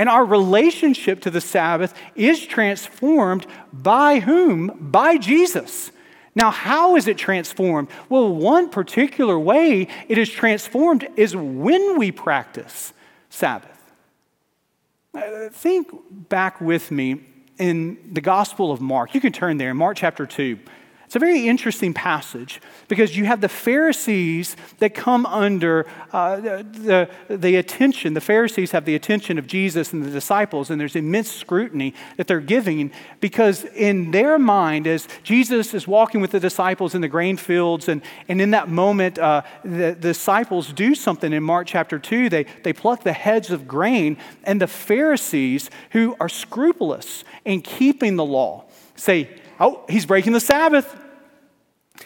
and 0.00 0.08
our 0.08 0.24
relationship 0.24 1.20
to 1.20 1.30
the 1.30 1.42
Sabbath 1.42 1.92
is 2.14 2.46
transformed 2.46 3.46
by 3.70 4.20
whom? 4.20 4.74
By 4.80 5.18
Jesus. 5.18 5.92
Now, 6.34 6.50
how 6.50 6.96
is 6.96 7.06
it 7.06 7.18
transformed? 7.18 7.88
Well, 8.08 8.34
one 8.34 8.70
particular 8.70 9.38
way 9.38 9.88
it 10.08 10.16
is 10.16 10.30
transformed 10.30 11.06
is 11.16 11.36
when 11.36 11.98
we 11.98 12.12
practice 12.12 12.94
Sabbath. 13.28 13.92
Uh, 15.12 15.50
think 15.50 15.90
back 16.30 16.62
with 16.62 16.90
me 16.90 17.20
in 17.58 17.98
the 18.10 18.22
Gospel 18.22 18.72
of 18.72 18.80
Mark. 18.80 19.14
You 19.14 19.20
can 19.20 19.34
turn 19.34 19.58
there, 19.58 19.74
Mark 19.74 19.98
chapter 19.98 20.24
2. 20.24 20.58
It's 21.10 21.16
a 21.16 21.18
very 21.18 21.48
interesting 21.48 21.92
passage 21.92 22.60
because 22.86 23.16
you 23.16 23.24
have 23.24 23.40
the 23.40 23.48
Pharisees 23.48 24.54
that 24.78 24.94
come 24.94 25.26
under 25.26 25.84
uh, 26.12 26.36
the, 26.36 27.10
the 27.28 27.56
attention. 27.56 28.14
The 28.14 28.20
Pharisees 28.20 28.70
have 28.70 28.84
the 28.84 28.94
attention 28.94 29.36
of 29.36 29.48
Jesus 29.48 29.92
and 29.92 30.04
the 30.04 30.10
disciples, 30.12 30.70
and 30.70 30.80
there's 30.80 30.94
immense 30.94 31.28
scrutiny 31.28 31.94
that 32.16 32.28
they're 32.28 32.38
giving 32.38 32.92
because, 33.18 33.64
in 33.64 34.12
their 34.12 34.38
mind, 34.38 34.86
as 34.86 35.08
Jesus 35.24 35.74
is 35.74 35.88
walking 35.88 36.20
with 36.20 36.30
the 36.30 36.38
disciples 36.38 36.94
in 36.94 37.00
the 37.00 37.08
grain 37.08 37.36
fields, 37.36 37.88
and, 37.88 38.02
and 38.28 38.40
in 38.40 38.52
that 38.52 38.68
moment, 38.68 39.18
uh, 39.18 39.42
the, 39.64 39.68
the 39.68 39.94
disciples 39.94 40.72
do 40.72 40.94
something 40.94 41.32
in 41.32 41.42
Mark 41.42 41.66
chapter 41.66 41.98
2. 41.98 42.28
They, 42.28 42.44
they 42.62 42.72
pluck 42.72 43.02
the 43.02 43.12
heads 43.12 43.50
of 43.50 43.66
grain, 43.66 44.16
and 44.44 44.60
the 44.60 44.68
Pharisees, 44.68 45.70
who 45.90 46.16
are 46.20 46.28
scrupulous 46.28 47.24
in 47.44 47.62
keeping 47.62 48.14
the 48.14 48.24
law, 48.24 48.66
say, 48.94 49.28
Oh, 49.60 49.84
he's 49.90 50.06
breaking 50.06 50.32
the 50.32 50.40
Sabbath. 50.40 50.99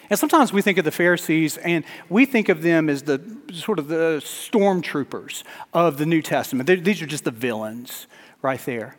And 0.09 0.19
sometimes 0.19 0.53
we 0.53 0.61
think 0.61 0.77
of 0.77 0.85
the 0.85 0.91
Pharisees 0.91 1.57
and 1.57 1.83
we 2.09 2.25
think 2.25 2.49
of 2.49 2.61
them 2.61 2.89
as 2.89 3.03
the 3.03 3.21
sort 3.51 3.79
of 3.79 3.87
the 3.87 4.21
stormtroopers 4.23 5.43
of 5.73 5.97
the 5.97 6.05
New 6.05 6.21
Testament. 6.21 6.67
They're, 6.67 6.75
these 6.75 7.01
are 7.01 7.07
just 7.07 7.23
the 7.23 7.31
villains 7.31 8.07
right 8.41 8.59
there. 8.65 8.97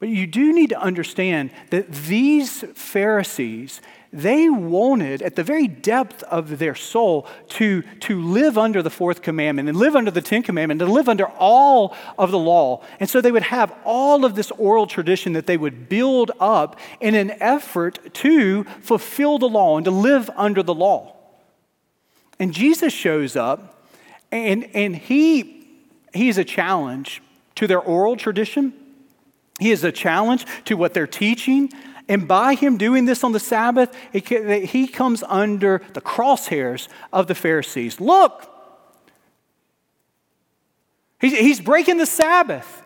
But 0.00 0.08
you 0.10 0.26
do 0.26 0.52
need 0.52 0.70
to 0.70 0.80
understand 0.80 1.50
that 1.70 1.90
these 1.90 2.62
Pharisees 2.74 3.80
they 4.12 4.48
wanted, 4.48 5.20
at 5.20 5.36
the 5.36 5.42
very 5.42 5.68
depth 5.68 6.22
of 6.24 6.58
their 6.58 6.74
soul, 6.74 7.26
to, 7.48 7.82
to 8.00 8.22
live 8.22 8.56
under 8.56 8.82
the 8.82 8.90
fourth 8.90 9.20
commandment 9.20 9.68
and 9.68 9.76
live 9.76 9.94
under 9.94 10.10
the 10.10 10.22
Ten 10.22 10.42
Commandment 10.42 10.80
and 10.80 10.90
live 10.90 11.08
under 11.08 11.26
all 11.26 11.94
of 12.16 12.30
the 12.30 12.38
law. 12.38 12.82
And 13.00 13.10
so 13.10 13.20
they 13.20 13.32
would 13.32 13.42
have 13.42 13.74
all 13.84 14.24
of 14.24 14.34
this 14.34 14.50
oral 14.52 14.86
tradition 14.86 15.34
that 15.34 15.46
they 15.46 15.58
would 15.58 15.88
build 15.88 16.30
up 16.40 16.78
in 17.00 17.14
an 17.14 17.32
effort 17.40 18.14
to 18.14 18.64
fulfill 18.80 19.38
the 19.38 19.48
law 19.48 19.76
and 19.76 19.84
to 19.84 19.90
live 19.90 20.30
under 20.36 20.62
the 20.62 20.74
law. 20.74 21.14
And 22.38 22.54
Jesus 22.54 22.92
shows 22.92 23.36
up, 23.36 23.84
and, 24.32 24.68
and 24.74 24.96
he, 24.96 25.68
he 26.14 26.28
is 26.28 26.38
a 26.38 26.44
challenge 26.44 27.22
to 27.56 27.66
their 27.66 27.80
oral 27.80 28.16
tradition. 28.16 28.72
He 29.58 29.70
is 29.70 29.84
a 29.84 29.92
challenge 29.92 30.46
to 30.66 30.76
what 30.76 30.94
they're 30.94 31.06
teaching. 31.06 31.70
And 32.08 32.26
by 32.26 32.54
him 32.54 32.78
doing 32.78 33.04
this 33.04 33.22
on 33.22 33.32
the 33.32 33.40
Sabbath, 33.40 33.94
he 34.12 34.88
comes 34.88 35.22
under 35.22 35.82
the 35.92 36.00
crosshairs 36.00 36.88
of 37.12 37.26
the 37.26 37.34
Pharisees. 37.34 38.00
Look, 38.00 38.50
he's 41.20 41.60
breaking 41.60 41.98
the 41.98 42.06
Sabbath. 42.06 42.82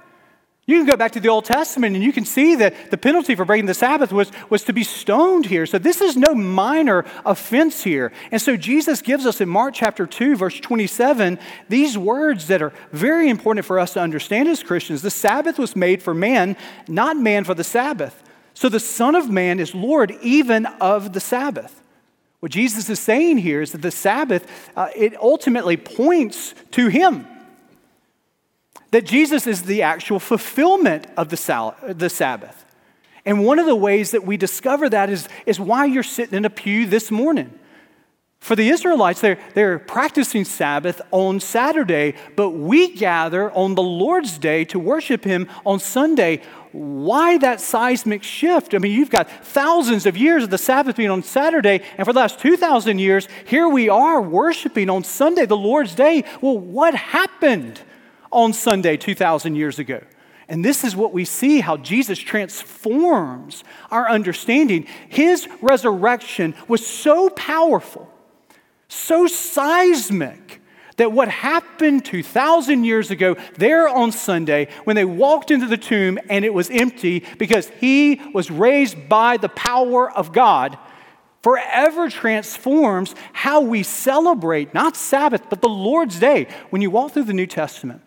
You 0.64 0.78
can 0.78 0.86
go 0.86 0.96
back 0.96 1.12
to 1.12 1.20
the 1.20 1.28
Old 1.28 1.44
Testament 1.44 1.96
and 1.96 2.04
you 2.04 2.12
can 2.12 2.24
see 2.24 2.54
that 2.54 2.92
the 2.92 2.96
penalty 2.96 3.34
for 3.34 3.44
breaking 3.44 3.66
the 3.66 3.74
Sabbath 3.74 4.12
was, 4.12 4.30
was 4.48 4.62
to 4.64 4.72
be 4.72 4.84
stoned 4.84 5.46
here. 5.46 5.66
So 5.66 5.76
this 5.76 6.00
is 6.00 6.16
no 6.16 6.34
minor 6.36 7.04
offense 7.26 7.82
here. 7.82 8.12
And 8.30 8.40
so 8.40 8.56
Jesus 8.56 9.02
gives 9.02 9.26
us 9.26 9.40
in 9.40 9.48
Mark 9.48 9.74
chapter 9.74 10.06
2, 10.06 10.36
verse 10.36 10.60
27, 10.60 11.40
these 11.68 11.98
words 11.98 12.46
that 12.46 12.62
are 12.62 12.72
very 12.92 13.28
important 13.28 13.66
for 13.66 13.80
us 13.80 13.94
to 13.94 14.00
understand 14.00 14.48
as 14.48 14.62
Christians. 14.62 15.02
The 15.02 15.10
Sabbath 15.10 15.58
was 15.58 15.74
made 15.74 16.00
for 16.00 16.14
man, 16.14 16.56
not 16.86 17.16
man 17.16 17.42
for 17.42 17.54
the 17.54 17.64
Sabbath. 17.64 18.21
So 18.54 18.68
the 18.68 18.80
Son 18.80 19.14
of 19.14 19.30
Man 19.30 19.60
is 19.60 19.74
Lord 19.74 20.16
even 20.22 20.66
of 20.66 21.12
the 21.12 21.20
Sabbath. 21.20 21.80
What 22.40 22.52
Jesus 22.52 22.90
is 22.90 22.98
saying 22.98 23.38
here 23.38 23.62
is 23.62 23.72
that 23.72 23.82
the 23.82 23.90
Sabbath, 23.90 24.70
uh, 24.76 24.88
it 24.96 25.16
ultimately 25.20 25.76
points 25.76 26.54
to 26.72 26.88
Him 26.88 27.26
that 28.90 29.06
Jesus 29.06 29.46
is 29.46 29.62
the 29.62 29.82
actual 29.82 30.20
fulfillment 30.20 31.06
of 31.16 31.30
the, 31.30 31.36
sal- 31.36 31.76
the 31.82 32.10
Sabbath. 32.10 32.64
And 33.24 33.44
one 33.44 33.58
of 33.58 33.66
the 33.66 33.76
ways 33.76 34.10
that 34.10 34.24
we 34.24 34.36
discover 34.36 34.88
that 34.90 35.08
is, 35.08 35.28
is 35.46 35.58
why 35.58 35.86
you're 35.86 36.02
sitting 36.02 36.36
in 36.36 36.44
a 36.44 36.50
pew 36.50 36.86
this 36.86 37.10
morning. 37.10 37.58
For 38.42 38.56
the 38.56 38.68
Israelites, 38.68 39.20
they're, 39.20 39.38
they're 39.54 39.78
practicing 39.78 40.44
Sabbath 40.44 41.00
on 41.12 41.38
Saturday, 41.38 42.14
but 42.34 42.50
we 42.50 42.92
gather 42.92 43.52
on 43.52 43.76
the 43.76 43.82
Lord's 43.82 44.36
day 44.36 44.64
to 44.66 44.78
worship 44.78 45.24
Him 45.24 45.48
on 45.64 45.78
Sunday. 45.78 46.42
Why 46.72 47.38
that 47.38 47.60
seismic 47.60 48.22
shift? 48.22 48.74
I 48.74 48.78
mean, 48.78 48.92
you've 48.92 49.10
got 49.10 49.30
thousands 49.30 50.06
of 50.06 50.16
years 50.16 50.42
of 50.42 50.50
the 50.50 50.58
Sabbath 50.58 50.96
being 50.96 51.10
on 51.10 51.22
Saturday, 51.22 51.82
and 51.96 52.04
for 52.04 52.12
the 52.12 52.18
last 52.18 52.40
2,000 52.40 52.98
years, 52.98 53.28
here 53.46 53.68
we 53.68 53.88
are 53.88 54.20
worshiping 54.20 54.90
on 54.90 55.04
Sunday, 55.04 55.46
the 55.46 55.56
Lord's 55.56 55.94
day. 55.94 56.24
Well, 56.40 56.58
what 56.58 56.94
happened? 56.94 57.80
on 58.32 58.52
Sunday 58.52 58.96
2,000 58.96 59.54
years 59.54 59.78
ago. 59.78 60.00
And 60.48 60.64
this 60.64 60.84
is 60.84 60.96
what 60.96 61.12
we 61.12 61.24
see 61.24 61.60
how 61.60 61.76
Jesus 61.76 62.18
transforms 62.18 63.62
our 63.90 64.08
understanding. 64.08 64.86
His 65.08 65.46
resurrection 65.60 66.54
was 66.66 66.84
so 66.84 67.30
powerful, 67.30 68.11
so 68.92 69.26
seismic, 69.26 70.60
that 70.96 71.12
what 71.12 71.28
happened 71.28 72.04
2,000 72.04 72.84
years 72.84 73.10
ago 73.10 73.36
there 73.56 73.88
on 73.88 74.12
Sunday 74.12 74.68
when 74.84 74.94
they 74.94 75.04
walked 75.04 75.50
into 75.50 75.66
the 75.66 75.76
tomb 75.76 76.18
and 76.28 76.44
it 76.44 76.52
was 76.52 76.70
empty 76.70 77.24
because 77.38 77.68
he 77.80 78.20
was 78.34 78.50
raised 78.50 79.08
by 79.08 79.36
the 79.36 79.48
power 79.48 80.10
of 80.10 80.32
God 80.32 80.78
forever 81.42 82.08
transforms 82.08 83.14
how 83.32 83.60
we 83.60 83.82
celebrate 83.82 84.74
not 84.74 84.96
Sabbath, 84.96 85.48
but 85.50 85.60
the 85.60 85.68
Lord's 85.68 86.18
Day. 86.18 86.46
When 86.70 86.82
you 86.82 86.90
walk 86.90 87.12
through 87.12 87.24
the 87.24 87.32
New 87.32 87.46
Testament, 87.46 88.02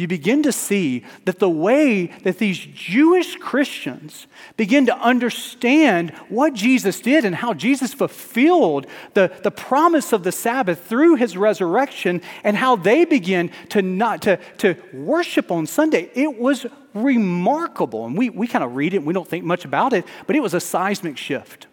you 0.00 0.08
begin 0.08 0.42
to 0.42 0.52
see 0.52 1.04
that 1.26 1.38
the 1.38 1.48
way 1.48 2.06
that 2.24 2.38
these 2.38 2.58
Jewish 2.58 3.36
Christians 3.36 4.26
begin 4.56 4.86
to 4.86 4.96
understand 4.96 6.10
what 6.28 6.54
Jesus 6.54 7.00
did 7.00 7.24
and 7.24 7.34
how 7.36 7.54
Jesus 7.54 7.92
fulfilled 7.92 8.86
the, 9.14 9.30
the 9.42 9.50
promise 9.50 10.12
of 10.12 10.24
the 10.24 10.32
Sabbath 10.32 10.86
through 10.86 11.16
his 11.16 11.36
resurrection 11.36 12.22
and 12.42 12.56
how 12.56 12.76
they 12.76 13.04
begin 13.04 13.50
to 13.68 13.82
not 13.82 14.22
to, 14.22 14.38
to 14.58 14.74
worship 14.92 15.52
on 15.52 15.66
Sunday, 15.66 16.10
it 16.14 16.38
was 16.38 16.66
remarkable. 16.94 18.06
And 18.06 18.16
we, 18.16 18.30
we 18.30 18.46
kind 18.46 18.64
of 18.64 18.74
read 18.74 18.94
it 18.94 18.98
and 18.98 19.06
we 19.06 19.14
don't 19.14 19.28
think 19.28 19.44
much 19.44 19.64
about 19.64 19.92
it, 19.92 20.04
but 20.26 20.34
it 20.34 20.40
was 20.40 20.54
a 20.54 20.60
seismic 20.60 21.16
shift 21.16 21.66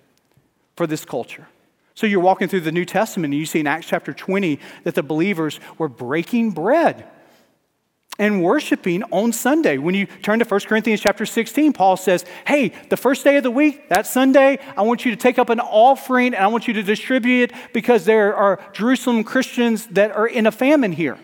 for 0.75 0.85
this 0.85 1.05
culture. 1.05 1.47
So 1.95 2.05
you're 2.05 2.19
walking 2.19 2.47
through 2.47 2.61
the 2.61 2.71
New 2.71 2.85
Testament 2.85 3.33
and 3.33 3.39
you 3.39 3.47
see 3.47 3.61
in 3.61 3.67
Acts 3.67 3.87
chapter 3.87 4.13
20 4.13 4.59
that 4.83 4.93
the 4.93 5.01
believers 5.01 5.59
were 5.77 5.89
breaking 5.89 6.51
bread 6.51 7.07
and 8.19 8.43
worshiping 8.43 9.03
on 9.11 9.31
Sunday. 9.31 9.77
When 9.77 9.95
you 9.95 10.05
turn 10.05 10.39
to 10.39 10.45
1 10.45 10.61
Corinthians 10.61 11.01
chapter 11.01 11.25
16, 11.25 11.73
Paul 11.73 11.97
says, 11.97 12.25
Hey, 12.45 12.71
the 12.89 12.97
first 12.97 13.23
day 13.23 13.37
of 13.37 13.43
the 13.43 13.51
week, 13.51 13.89
that 13.89 14.07
Sunday, 14.07 14.59
I 14.75 14.81
want 14.81 15.05
you 15.05 15.11
to 15.11 15.17
take 15.17 15.37
up 15.37 15.49
an 15.49 15.59
offering 15.59 16.33
and 16.33 16.43
I 16.43 16.47
want 16.47 16.67
you 16.67 16.73
to 16.73 16.83
distribute 16.83 17.51
it 17.51 17.57
because 17.73 18.05
there 18.05 18.35
are 18.35 18.59
Jerusalem 18.73 19.23
Christians 19.23 19.87
that 19.87 20.11
are 20.11 20.27
in 20.27 20.47
a 20.47 20.51
famine 20.51 20.91
here. 20.91 21.17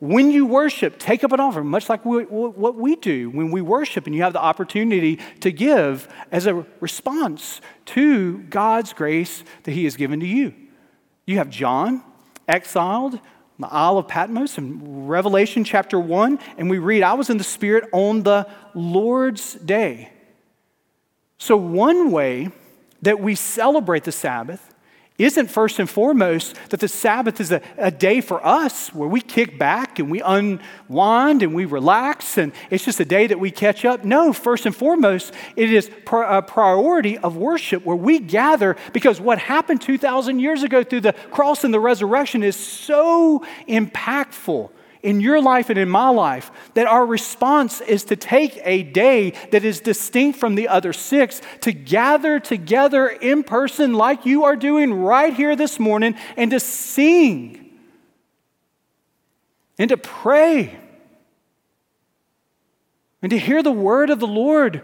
When 0.00 0.32
you 0.32 0.46
worship, 0.46 0.98
take 0.98 1.22
up 1.22 1.30
an 1.30 1.38
offering, 1.38 1.68
much 1.68 1.88
like 1.88 2.04
we, 2.04 2.24
what 2.24 2.74
we 2.74 2.96
do 2.96 3.30
when 3.30 3.52
we 3.52 3.62
worship, 3.62 4.06
and 4.06 4.16
you 4.16 4.22
have 4.22 4.32
the 4.32 4.42
opportunity 4.42 5.20
to 5.42 5.52
give 5.52 6.12
as 6.32 6.46
a 6.46 6.66
response 6.80 7.60
to 7.86 8.38
God's 8.38 8.92
grace 8.92 9.44
that 9.62 9.70
He 9.70 9.84
has 9.84 9.94
given 9.94 10.18
to 10.18 10.26
you. 10.26 10.54
You 11.24 11.36
have 11.36 11.50
John, 11.50 12.02
exiled, 12.48 13.20
the 13.62 13.72
Isle 13.72 13.98
of 13.98 14.08
Patmos 14.08 14.58
in 14.58 15.06
Revelation 15.06 15.64
chapter 15.64 15.98
1, 15.98 16.38
and 16.58 16.68
we 16.68 16.78
read, 16.78 17.02
I 17.02 17.14
was 17.14 17.30
in 17.30 17.38
the 17.38 17.44
Spirit 17.44 17.88
on 17.92 18.22
the 18.22 18.46
Lord's 18.74 19.54
day. 19.54 20.10
So, 21.38 21.56
one 21.56 22.10
way 22.10 22.50
that 23.00 23.20
we 23.20 23.34
celebrate 23.34 24.04
the 24.04 24.12
Sabbath 24.12 24.72
isn't 25.18 25.48
first 25.48 25.78
and 25.78 25.88
foremost 25.88 26.56
that 26.70 26.80
the 26.80 26.88
Sabbath 26.88 27.40
is 27.40 27.52
a, 27.52 27.60
a, 27.76 27.90
day 27.90 28.20
for 28.20 28.44
us 28.44 28.92
where 28.94 29.08
we 29.08 29.20
kick 29.20 29.58
back 29.58 29.98
and 29.98 30.10
we 30.10 30.22
unwind 30.22 31.42
and 31.42 31.54
we 31.54 31.64
relax 31.64 32.38
and 32.38 32.52
it's 32.70 32.84
just 32.84 32.98
a 32.98 33.04
day 33.04 33.26
that 33.26 33.38
we 33.38 33.50
catch 33.50 33.84
up. 33.84 34.04
No, 34.04 34.32
first 34.32 34.64
and 34.66 34.74
foremost, 34.74 35.32
it 35.54 35.72
is 35.72 35.90
a 36.10 36.42
priority 36.42 37.18
of 37.18 37.36
worship 37.36 37.84
where 37.84 37.96
we 37.96 38.18
gather 38.18 38.76
because 38.92 39.20
what 39.20 39.38
happened 39.38 39.82
2,000 39.82 40.40
years 40.40 40.62
ago 40.62 40.82
through 40.82 41.02
the 41.02 41.12
cross 41.30 41.62
and 41.64 41.74
the 41.74 41.80
resurrection 41.80 42.42
is 42.42 42.56
so 42.56 43.44
impactful 43.68 44.70
in 45.02 45.20
your 45.20 45.40
life 45.42 45.68
and 45.68 45.78
in 45.78 45.88
my 45.88 46.08
life 46.08 46.50
that 46.74 46.86
our 46.86 47.04
response 47.04 47.80
is 47.80 48.04
to 48.04 48.16
take 48.16 48.60
a 48.64 48.82
day 48.82 49.30
that 49.50 49.64
is 49.64 49.80
distinct 49.80 50.38
from 50.38 50.54
the 50.54 50.68
other 50.68 50.92
six 50.92 51.40
to 51.60 51.72
gather 51.72 52.38
together 52.38 53.08
in 53.08 53.42
person 53.42 53.94
like 53.94 54.24
you 54.24 54.44
are 54.44 54.56
doing 54.56 54.92
right 54.92 55.34
here 55.34 55.56
this 55.56 55.78
morning 55.78 56.14
and 56.36 56.50
to 56.52 56.60
sing 56.60 57.70
and 59.78 59.88
to 59.88 59.96
pray 59.96 60.78
and 63.22 63.30
to 63.30 63.38
hear 63.38 63.62
the 63.62 63.72
word 63.72 64.10
of 64.10 64.20
the 64.20 64.26
Lord 64.26 64.82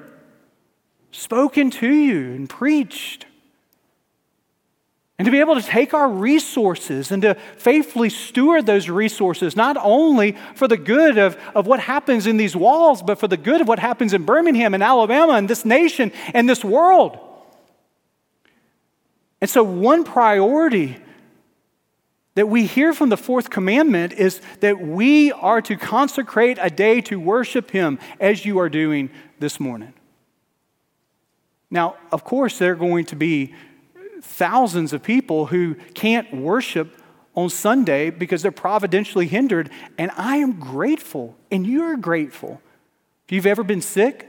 spoken 1.11 1.71
to 1.71 1.89
you 1.89 2.33
and 2.33 2.49
preached. 2.49 3.27
And 5.19 5.27
to 5.27 5.33
be 5.33 5.41
able 5.41 5.57
to 5.57 5.63
take 5.63 5.95
our 5.95 6.09
resources 6.09 7.11
and 7.11 7.23
to 7.23 7.35
faithfully 7.57 8.09
steward 8.09 8.67
those 8.67 8.89
resources, 8.89 9.57
not 9.57 9.77
only 9.81 10.37
for 10.55 10.69
the 10.69 10.77
good 10.77 11.19
of, 11.19 11.37
of 11.57 11.67
what 11.67 11.81
happens 11.81 12.29
in 12.29 12.37
these 12.37 12.55
walls, 12.55 13.03
but 13.03 13.19
for 13.19 13.27
the 13.27 13.37
good 13.37 13.61
of 13.61 13.67
what 13.67 13.81
happens 13.81 14.15
in 14.15 14.25
Birmingham 14.25 14.75
and 14.75 14.83
Alabama 14.83 15.33
and 15.33 15.51
this 15.51 15.65
nation 15.65 16.13
and 16.35 16.49
this 16.49 16.65
world. 16.65 17.19
And 19.41 19.51
so, 19.51 19.65
one 19.65 20.05
priority 20.05 20.99
that 22.35 22.47
we 22.47 22.67
hear 22.67 22.93
from 22.93 23.09
the 23.09 23.17
fourth 23.17 23.51
commandment 23.51 24.13
is 24.13 24.41
that 24.61 24.81
we 24.81 25.33
are 25.33 25.61
to 25.63 25.77
consecrate 25.77 26.59
a 26.61 26.71
day 26.71 27.01
to 27.01 27.19
worship 27.19 27.73
Him 27.73 27.99
as 28.21 28.45
you 28.45 28.61
are 28.61 28.69
doing 28.69 29.11
this 29.41 29.59
morning. 29.59 29.93
Now, 31.71 31.97
of 32.13 32.23
course, 32.23 32.59
there 32.59 32.73
are 32.73 32.77
going 32.77 33.07
to 33.07 33.17
be 33.17 33.55
thousands 34.23 34.93
of 34.93 35.03
people 35.03 35.47
who 35.47 35.75
can't 35.95 36.33
worship 36.35 36.95
on 37.35 37.49
Sunday 37.49 38.11
because 38.11 38.43
they're 38.43 38.51
providentially 38.51 39.27
hindered. 39.27 39.71
And 39.97 40.11
I 40.17 40.39
am 40.39 40.59
grateful, 40.59 41.37
and 41.51 41.67
you're 41.67 41.97
grateful. 41.97 42.61
If 43.27 43.33
you've 43.33 43.47
ever 43.47 43.63
been 43.63 43.83
sick 43.83 44.25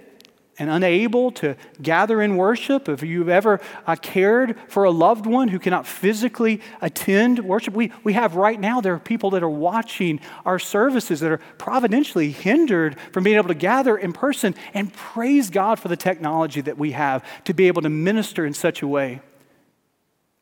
and 0.60 0.70
unable 0.70 1.32
to 1.32 1.56
gather 1.82 2.22
in 2.22 2.36
worship, 2.36 2.90
if 2.90 3.02
you've 3.02 3.30
ever 3.30 3.62
uh, 3.88 3.96
cared 3.96 4.60
for 4.68 4.84
a 4.84 4.92
loved 4.92 5.26
one 5.26 5.48
who 5.48 5.58
cannot 5.58 5.88
physically 5.88 6.62
attend 6.82 7.40
worship, 7.40 7.74
we, 7.74 7.92
we 8.04 8.14
have 8.14 8.36
right 8.36 8.60
now, 8.60 8.82
there 8.82 8.94
are 8.94 9.00
people 9.00 9.32
that 9.32 9.42
are 9.42 9.50
watching 9.50 10.20
our 10.46 10.60
services 10.60 11.22
that 11.22 11.32
are 11.32 11.40
providentially 11.58 12.30
hindered 12.30 13.00
from 13.14 13.24
being 13.24 13.38
able 13.38 13.48
to 13.48 13.54
gather 13.56 13.98
in 13.98 14.12
person. 14.14 14.54
And 14.74 14.94
praise 14.94 15.50
God 15.50 15.80
for 15.80 15.88
the 15.88 15.98
technology 15.98 16.62
that 16.62 16.78
we 16.78 16.92
have 16.92 17.26
to 17.46 17.54
be 17.54 17.68
able 17.68 17.82
to 17.82 17.90
minister 17.90 18.46
in 18.46 18.54
such 18.54 18.82
a 18.82 18.88
way. 18.88 19.22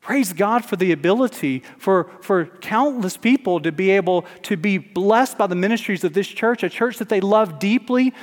Praise 0.08 0.32
God 0.32 0.64
for 0.64 0.76
the 0.76 0.92
ability 0.92 1.62
for, 1.76 2.10
for 2.22 2.46
countless 2.46 3.18
people 3.18 3.60
to 3.60 3.70
be 3.70 3.90
able 3.90 4.22
to 4.44 4.56
be 4.56 4.78
blessed 4.78 5.36
by 5.36 5.46
the 5.46 5.54
ministries 5.54 6.02
of 6.02 6.14
this 6.14 6.26
church, 6.26 6.62
a 6.62 6.70
church 6.70 6.96
that 6.96 7.10
they 7.10 7.20
love 7.20 7.58
deeply, 7.58 8.14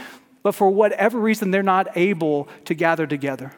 but 0.41 0.56
for 0.56 0.71
whatever 0.71 1.19
reason 1.19 1.52
they're 1.52 1.62
not 1.62 1.95
able 1.95 2.48
to 2.63 2.74
gather 2.74 3.06
together. 3.06 3.54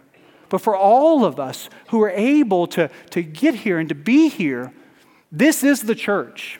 But 0.50 0.58
for 0.58 0.76
all 0.76 1.24
of 1.24 1.40
us 1.40 1.70
who 1.88 2.04
are 2.04 2.10
able 2.10 2.68
to, 2.68 2.90
to 3.12 3.24
get 3.24 3.56
here 3.56 3.80
and 3.80 3.88
to 3.88 3.96
be 3.96 4.28
here, 4.28 4.74
this 5.32 5.64
is 5.64 5.84
the 5.84 5.96
church 5.96 6.60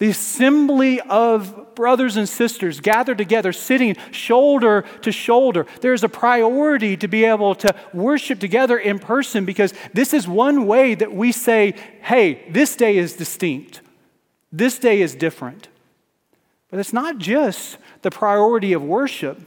the 0.00 0.08
assembly 0.08 0.98
of 1.02 1.74
brothers 1.74 2.16
and 2.16 2.26
sisters 2.26 2.80
gathered 2.80 3.18
together, 3.18 3.52
sitting 3.52 3.96
shoulder 4.12 4.82
to 5.02 5.12
shoulder. 5.12 5.66
There's 5.82 6.02
a 6.02 6.08
priority 6.08 6.96
to 6.96 7.06
be 7.06 7.26
able 7.26 7.54
to 7.56 7.74
worship 7.92 8.40
together 8.40 8.78
in 8.78 8.98
person 8.98 9.44
because 9.44 9.74
this 9.92 10.14
is 10.14 10.26
one 10.26 10.66
way 10.66 10.94
that 10.94 11.12
we 11.12 11.32
say, 11.32 11.74
hey, 12.00 12.46
this 12.50 12.76
day 12.76 12.96
is 12.96 13.12
distinct. 13.12 13.82
This 14.50 14.78
day 14.78 15.02
is 15.02 15.14
different. 15.14 15.68
But 16.70 16.80
it's 16.80 16.94
not 16.94 17.18
just 17.18 17.76
the 18.00 18.10
priority 18.10 18.72
of 18.72 18.82
worship 18.82 19.38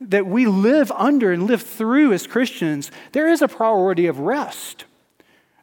that 0.00 0.26
we 0.26 0.44
live 0.44 0.90
under 0.90 1.30
and 1.30 1.46
live 1.46 1.62
through 1.62 2.12
as 2.12 2.26
Christians. 2.26 2.90
There 3.12 3.28
is 3.28 3.40
a 3.40 3.48
priority 3.48 4.06
of 4.06 4.18
rest. 4.18 4.86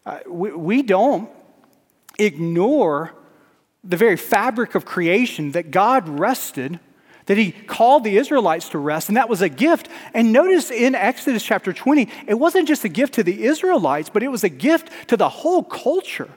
Uh, 0.05 0.19
we, 0.25 0.53
we 0.53 0.83
don't 0.83 1.29
ignore 2.17 3.13
the 3.83 3.97
very 3.97 4.17
fabric 4.17 4.75
of 4.75 4.85
creation 4.85 5.51
that 5.51 5.71
God 5.71 6.07
rested, 6.07 6.79
that 7.25 7.37
He 7.37 7.51
called 7.51 8.03
the 8.03 8.17
Israelites 8.17 8.69
to 8.69 8.77
rest, 8.77 9.07
and 9.07 9.17
that 9.17 9.29
was 9.29 9.41
a 9.41 9.49
gift. 9.49 9.87
And 10.13 10.31
notice 10.31 10.71
in 10.71 10.95
Exodus 10.95 11.43
chapter 11.43 11.71
20, 11.71 12.09
it 12.27 12.33
wasn't 12.33 12.67
just 12.67 12.83
a 12.83 12.89
gift 12.89 13.13
to 13.15 13.23
the 13.23 13.43
Israelites, 13.43 14.09
but 14.09 14.23
it 14.23 14.29
was 14.29 14.43
a 14.43 14.49
gift 14.49 14.89
to 15.09 15.17
the 15.17 15.29
whole 15.29 15.63
culture 15.63 16.29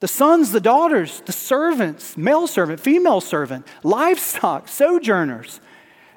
the 0.00 0.08
sons, 0.08 0.50
the 0.50 0.60
daughters, 0.60 1.22
the 1.26 1.32
servants, 1.32 2.16
male 2.16 2.48
servant, 2.48 2.80
female 2.80 3.20
servant, 3.20 3.64
livestock, 3.84 4.66
sojourners. 4.66 5.60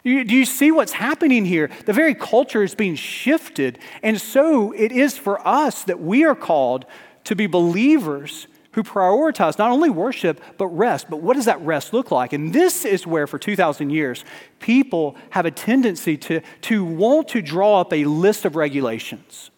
Do 0.04 0.10
you 0.10 0.46
see 0.46 0.72
what's 0.72 0.94
happening 0.94 1.46
here? 1.46 1.70
The 1.86 1.94
very 1.94 2.16
culture 2.16 2.64
is 2.64 2.74
being 2.74 2.96
shifted. 2.96 3.78
And 4.02 4.20
so 4.20 4.72
it 4.72 4.92
is 4.92 5.20
for 5.20 5.48
us 5.48 5.84
that 5.84 6.00
we 6.00 6.26
are 6.26 6.34
called 6.34 6.86
to 7.26 7.36
be 7.36 7.46
believers 7.46 8.48
who 8.76 8.84
prioritize 8.84 9.58
not 9.58 9.72
only 9.72 9.90
worship, 9.90 10.42
but 10.58 10.68
rest. 10.68 11.10
But 11.10 11.22
what 11.22 11.36
does 11.36 11.46
that 11.46 11.62
rest 11.62 11.94
look 11.94 12.12
like? 12.12 12.34
And 12.34 12.52
this 12.52 12.84
is 12.84 13.08
where, 13.08 13.26
for 13.26 13.40
2,000 13.40 13.90
years, 13.90 14.26
people 14.60 15.16
have 15.30 15.46
a 15.46 15.52
tendency 15.52 16.18
to, 16.18 16.42
to 16.64 16.84
want 16.84 17.30
to 17.30 17.42
draw 17.42 17.80
up 17.80 17.94
a 17.94 18.04
list 18.04 18.44
of 18.44 18.58
regulations. 18.58 19.50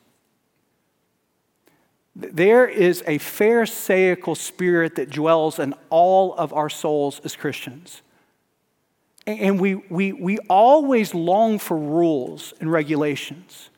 There 2.16 2.68
is 2.68 3.04
a 3.08 3.18
Pharisaical 3.18 4.36
spirit 4.36 4.96
that 4.96 5.10
dwells 5.10 5.58
in 5.58 5.74
all 5.90 6.36
of 6.36 6.54
our 6.54 6.70
souls 6.70 7.20
as 7.24 7.36
Christians. 7.36 8.04
And 9.26 9.60
we, 9.60 9.76
we, 9.76 10.14
we 10.14 10.38
always 10.48 11.16
long 11.16 11.58
for 11.58 11.76
rules 11.76 12.54
and 12.60 12.72
regulations. 12.72 13.72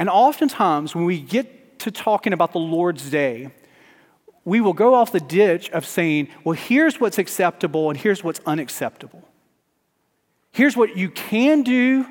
And 0.00 0.08
oftentimes, 0.08 0.92
when 0.92 1.04
we 1.04 1.20
get 1.20 1.78
to 1.78 1.92
talking 1.92 2.32
about 2.32 2.52
the 2.52 2.58
Lord's 2.58 3.08
Day, 3.08 3.52
we 4.44 4.60
will 4.60 4.72
go 4.72 4.94
off 4.94 5.12
the 5.12 5.20
ditch 5.20 5.70
of 5.70 5.86
saying, 5.86 6.28
well, 6.44 6.54
here's 6.54 7.00
what's 7.00 7.18
acceptable 7.18 7.90
and 7.90 7.98
here's 7.98 8.24
what's 8.24 8.40
unacceptable. 8.46 9.28
Here's 10.50 10.76
what 10.76 10.96
you 10.96 11.10
can 11.10 11.62
do 11.62 12.06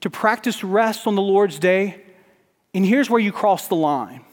to 0.00 0.10
practice 0.10 0.62
rest 0.62 1.06
on 1.06 1.14
the 1.14 1.22
Lord's 1.22 1.58
day, 1.58 2.02
and 2.74 2.84
here's 2.84 3.10
where 3.10 3.20
you 3.20 3.32
cross 3.32 3.68
the 3.68 3.74
line. 3.74 4.24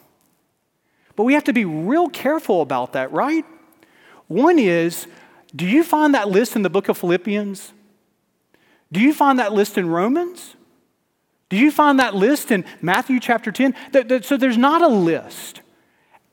But 1.15 1.23
we 1.23 1.33
have 1.33 1.45
to 1.45 1.53
be 1.53 1.65
real 1.65 2.09
careful 2.09 2.61
about 2.61 2.93
that, 2.93 3.11
right? 3.11 3.45
One 4.27 4.59
is, 4.59 5.07
do 5.55 5.65
you 5.65 5.83
find 5.83 6.13
that 6.13 6.29
list 6.29 6.55
in 6.55 6.61
the 6.61 6.69
book 6.69 6.89
of 6.89 6.97
Philippians? 6.97 7.71
Do 8.91 8.99
you 8.99 9.13
find 9.13 9.39
that 9.39 9.53
list 9.53 9.77
in 9.77 9.87
Romans? 9.87 10.55
Do 11.49 11.57
you 11.57 11.71
find 11.71 11.99
that 11.99 12.15
list 12.15 12.51
in 12.51 12.65
Matthew 12.81 13.19
chapter 13.19 13.51
10? 13.51 13.75
So 14.23 14.35
there's 14.35 14.57
not 14.57 14.81
a 14.81 14.87
list. 14.87 15.61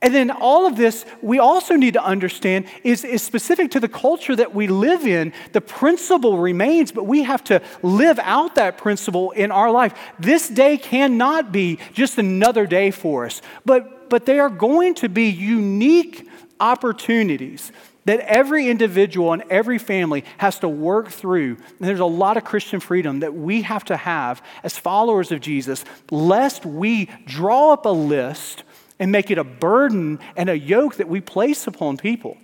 And 0.02 0.12
then 0.12 0.32
all 0.32 0.66
of 0.66 0.76
this, 0.76 1.06
we 1.22 1.38
also 1.38 1.76
need 1.76 1.94
to 1.94 2.04
understand, 2.04 2.66
is, 2.82 3.04
is 3.04 3.22
specific 3.22 3.70
to 3.70 3.80
the 3.80 3.88
culture 3.88 4.34
that 4.34 4.52
we 4.52 4.66
live 4.66 5.06
in. 5.06 5.32
The 5.52 5.60
principle 5.60 6.38
remains, 6.38 6.90
but 6.90 7.06
we 7.06 7.22
have 7.22 7.44
to 7.44 7.62
live 7.82 8.18
out 8.18 8.56
that 8.56 8.78
principle 8.78 9.30
in 9.30 9.52
our 9.52 9.70
life. 9.70 9.94
This 10.18 10.48
day 10.48 10.76
cannot 10.76 11.52
be 11.52 11.78
just 11.92 12.18
another 12.18 12.66
day 12.66 12.90
for 12.90 13.24
us, 13.26 13.40
but, 13.64 14.10
but 14.10 14.26
they 14.26 14.40
are 14.40 14.50
going 14.50 14.96
to 14.96 15.08
be 15.08 15.30
unique 15.30 16.28
opportunities 16.58 17.70
that 18.04 18.18
every 18.20 18.68
individual 18.68 19.32
and 19.32 19.44
every 19.48 19.78
family 19.78 20.24
has 20.38 20.58
to 20.58 20.68
work 20.68 21.10
through. 21.10 21.56
And 21.78 21.88
there's 21.88 22.00
a 22.00 22.04
lot 22.04 22.36
of 22.36 22.42
Christian 22.42 22.80
freedom 22.80 23.20
that 23.20 23.34
we 23.34 23.62
have 23.62 23.84
to 23.84 23.96
have 23.96 24.42
as 24.64 24.76
followers 24.76 25.30
of 25.30 25.40
Jesus, 25.40 25.84
lest 26.10 26.66
we 26.66 27.06
draw 27.24 27.72
up 27.72 27.86
a 27.86 27.90
list 27.90 28.64
and 29.02 29.10
make 29.10 29.32
it 29.32 29.38
a 29.38 29.42
burden 29.42 30.20
and 30.36 30.48
a 30.48 30.56
yoke 30.56 30.94
that 30.94 31.08
we 31.08 31.20
place 31.20 31.66
upon 31.66 31.96
people. 31.96 32.38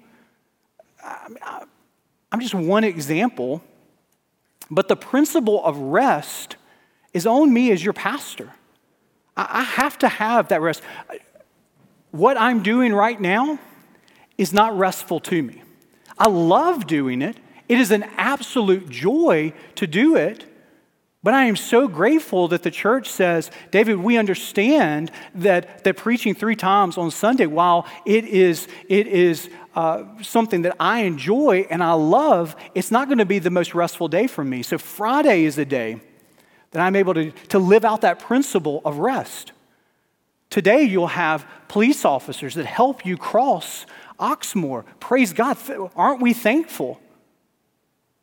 I'm 2.33 2.40
just 2.40 2.53
one 2.53 2.83
example, 2.83 3.62
but 4.68 4.88
the 4.88 4.97
principle 4.97 5.64
of 5.64 5.79
rest 5.79 6.57
is 7.12 7.29
on 7.29 7.53
me 7.53 7.71
as 7.71 7.85
your 7.85 7.92
pastor. 7.92 8.51
I 9.37 9.62
have 9.62 9.99
to 9.99 10.09
have 10.09 10.49
that 10.49 10.61
rest. 10.61 10.83
What 12.11 12.37
I'm 12.37 12.64
doing 12.64 12.92
right 12.92 13.21
now 13.21 13.61
is 14.37 14.53
not 14.53 14.77
restful 14.77 15.21
to 15.21 15.40
me. 15.40 15.62
I 16.18 16.27
love 16.27 16.88
doing 16.88 17.23
it. 17.23 17.37
It 17.68 17.79
is 17.79 17.92
an 17.92 18.03
absolute 18.16 18.90
joy 18.90 19.53
to 19.77 19.87
do 19.87 20.16
it. 20.16 20.44
But 21.22 21.35
I 21.35 21.46
am 21.46 21.57
so 21.57 21.88
grateful 21.88 22.46
that 22.48 22.62
the 22.62 22.70
church 22.70 23.09
says, 23.09 23.50
David, 23.72 23.96
we 23.96 24.16
understand 24.16 25.11
that, 25.35 25.83
that 25.83 25.96
preaching 25.96 26.35
three 26.35 26.54
times 26.54 26.96
on 26.96 27.11
Sunday, 27.11 27.46
while 27.46 27.87
it 28.07 28.24
is, 28.24 28.68
it 28.88 29.09
is 29.09 29.50
uh, 29.74 30.04
something 30.22 30.62
that 30.62 30.76
I 30.78 31.00
enjoy 31.00 31.66
and 31.70 31.83
I 31.83 31.92
love, 31.94 32.54
it's 32.74 32.92
not 32.92 33.09
going 33.09 33.18
to 33.18 33.26
be 33.26 33.40
the 33.40 33.50
most 33.50 33.74
restful 33.74 34.07
day 34.07 34.28
for 34.28 34.44
me. 34.44 34.62
So 34.62 34.78
Friday 34.78 35.44
is 35.44 35.59
a 35.59 35.64
day 35.64 36.00
that 36.70 36.81
I'm 36.81 36.94
able 36.94 37.14
to, 37.14 37.33
to 37.48 37.59
live 37.59 37.85
out 37.85 38.02
that 38.02 38.20
principle 38.20 38.81
of 38.85 38.98
rest. 38.98 39.52
Today, 40.50 40.83
you'll 40.83 41.09
have 41.09 41.46
police 41.66 42.04
officers 42.04 42.54
that 42.54 42.66
help 42.66 43.04
you 43.04 43.16
cross 43.16 43.87
Oxmoor. 44.20 44.85
Praise 45.00 45.33
God. 45.33 45.59
Aren't 45.96 46.22
we 46.22 46.33
thankful? 46.33 47.00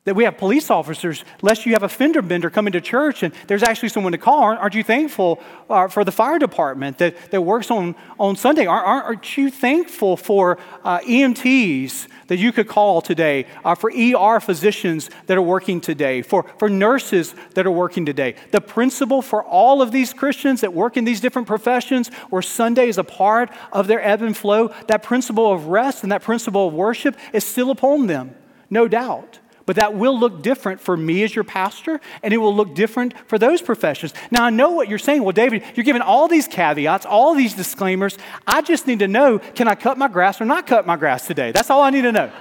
That 0.05 0.15
we 0.15 0.23
have 0.25 0.37
police 0.37 0.69
officers, 0.69 1.25
lest 1.41 1.65
you 1.65 1.73
have 1.73 1.81
a 1.81 1.89
fender 1.89 2.21
bender 2.21 2.51
coming 2.51 2.73
to 2.73 2.81
church 2.81 3.23
and 3.23 3.33
there's 3.47 3.63
actually 3.63 3.89
someone 3.89 4.11
to 4.11 4.19
call. 4.19 4.43
Aren't, 4.43 4.59
aren't 4.61 4.75
you 4.75 4.83
thankful 4.83 5.41
uh, 5.67 5.87
for 5.87 6.03
the 6.03 6.11
fire 6.11 6.37
department 6.37 6.99
that, 6.99 7.31
that 7.31 7.41
works 7.41 7.71
on, 7.71 7.95
on 8.19 8.35
Sunday? 8.35 8.67
Aren't, 8.67 8.85
aren't 8.85 9.35
you 9.35 9.49
thankful 9.49 10.15
for 10.15 10.59
uh, 10.83 10.99
EMTs 10.99 12.07
that 12.27 12.37
you 12.37 12.51
could 12.51 12.67
call 12.67 13.01
today, 13.01 13.47
uh, 13.63 13.73
for 13.73 13.91
ER 13.91 14.39
physicians 14.39 15.09
that 15.25 15.37
are 15.37 15.41
working 15.41 15.81
today, 15.81 16.21
for, 16.21 16.43
for 16.59 16.69
nurses 16.69 17.33
that 17.55 17.65
are 17.65 17.71
working 17.71 18.05
today? 18.05 18.35
The 18.51 18.61
principle 18.61 19.23
for 19.23 19.43
all 19.43 19.81
of 19.81 19.91
these 19.91 20.13
Christians 20.13 20.61
that 20.61 20.71
work 20.71 20.97
in 20.97 21.05
these 21.05 21.19
different 21.19 21.47
professions 21.47 22.09
where 22.29 22.43
Sunday 22.43 22.89
is 22.89 22.99
a 22.99 23.03
part 23.03 23.49
of 23.71 23.87
their 23.87 24.03
ebb 24.03 24.21
and 24.21 24.37
flow, 24.37 24.71
that 24.87 25.01
principle 25.01 25.51
of 25.51 25.65
rest 25.65 26.03
and 26.03 26.11
that 26.11 26.21
principle 26.21 26.67
of 26.67 26.75
worship 26.75 27.17
is 27.33 27.43
still 27.43 27.71
upon 27.71 28.05
them, 28.05 28.35
no 28.69 28.87
doubt. 28.87 29.39
But 29.65 29.77
that 29.77 29.95
will 29.95 30.17
look 30.17 30.43
different 30.43 30.79
for 30.79 30.95
me 30.95 31.23
as 31.23 31.33
your 31.33 31.43
pastor, 31.43 31.99
and 32.21 32.33
it 32.33 32.37
will 32.37 32.55
look 32.55 32.75
different 32.75 33.15
for 33.27 33.39
those 33.39 33.61
professions. 33.61 34.13
Now, 34.29 34.45
I 34.45 34.49
know 34.51 34.71
what 34.71 34.89
you're 34.89 34.99
saying. 34.99 35.23
Well, 35.23 35.31
David, 35.31 35.63
you're 35.73 35.83
giving 35.83 36.03
all 36.03 36.27
these 36.27 36.47
caveats, 36.47 37.05
all 37.05 37.33
these 37.33 37.55
disclaimers. 37.55 38.17
I 38.45 38.61
just 38.61 38.85
need 38.85 38.99
to 38.99 39.07
know 39.07 39.39
can 39.39 39.67
I 39.67 39.75
cut 39.75 39.97
my 39.97 40.07
grass 40.07 40.39
or 40.39 40.45
not 40.45 40.67
cut 40.67 40.85
my 40.85 40.97
grass 40.97 41.25
today? 41.25 41.51
That's 41.51 41.69
all 41.69 41.81
I 41.81 41.89
need 41.89 42.03
to 42.03 42.11
know. 42.11 42.31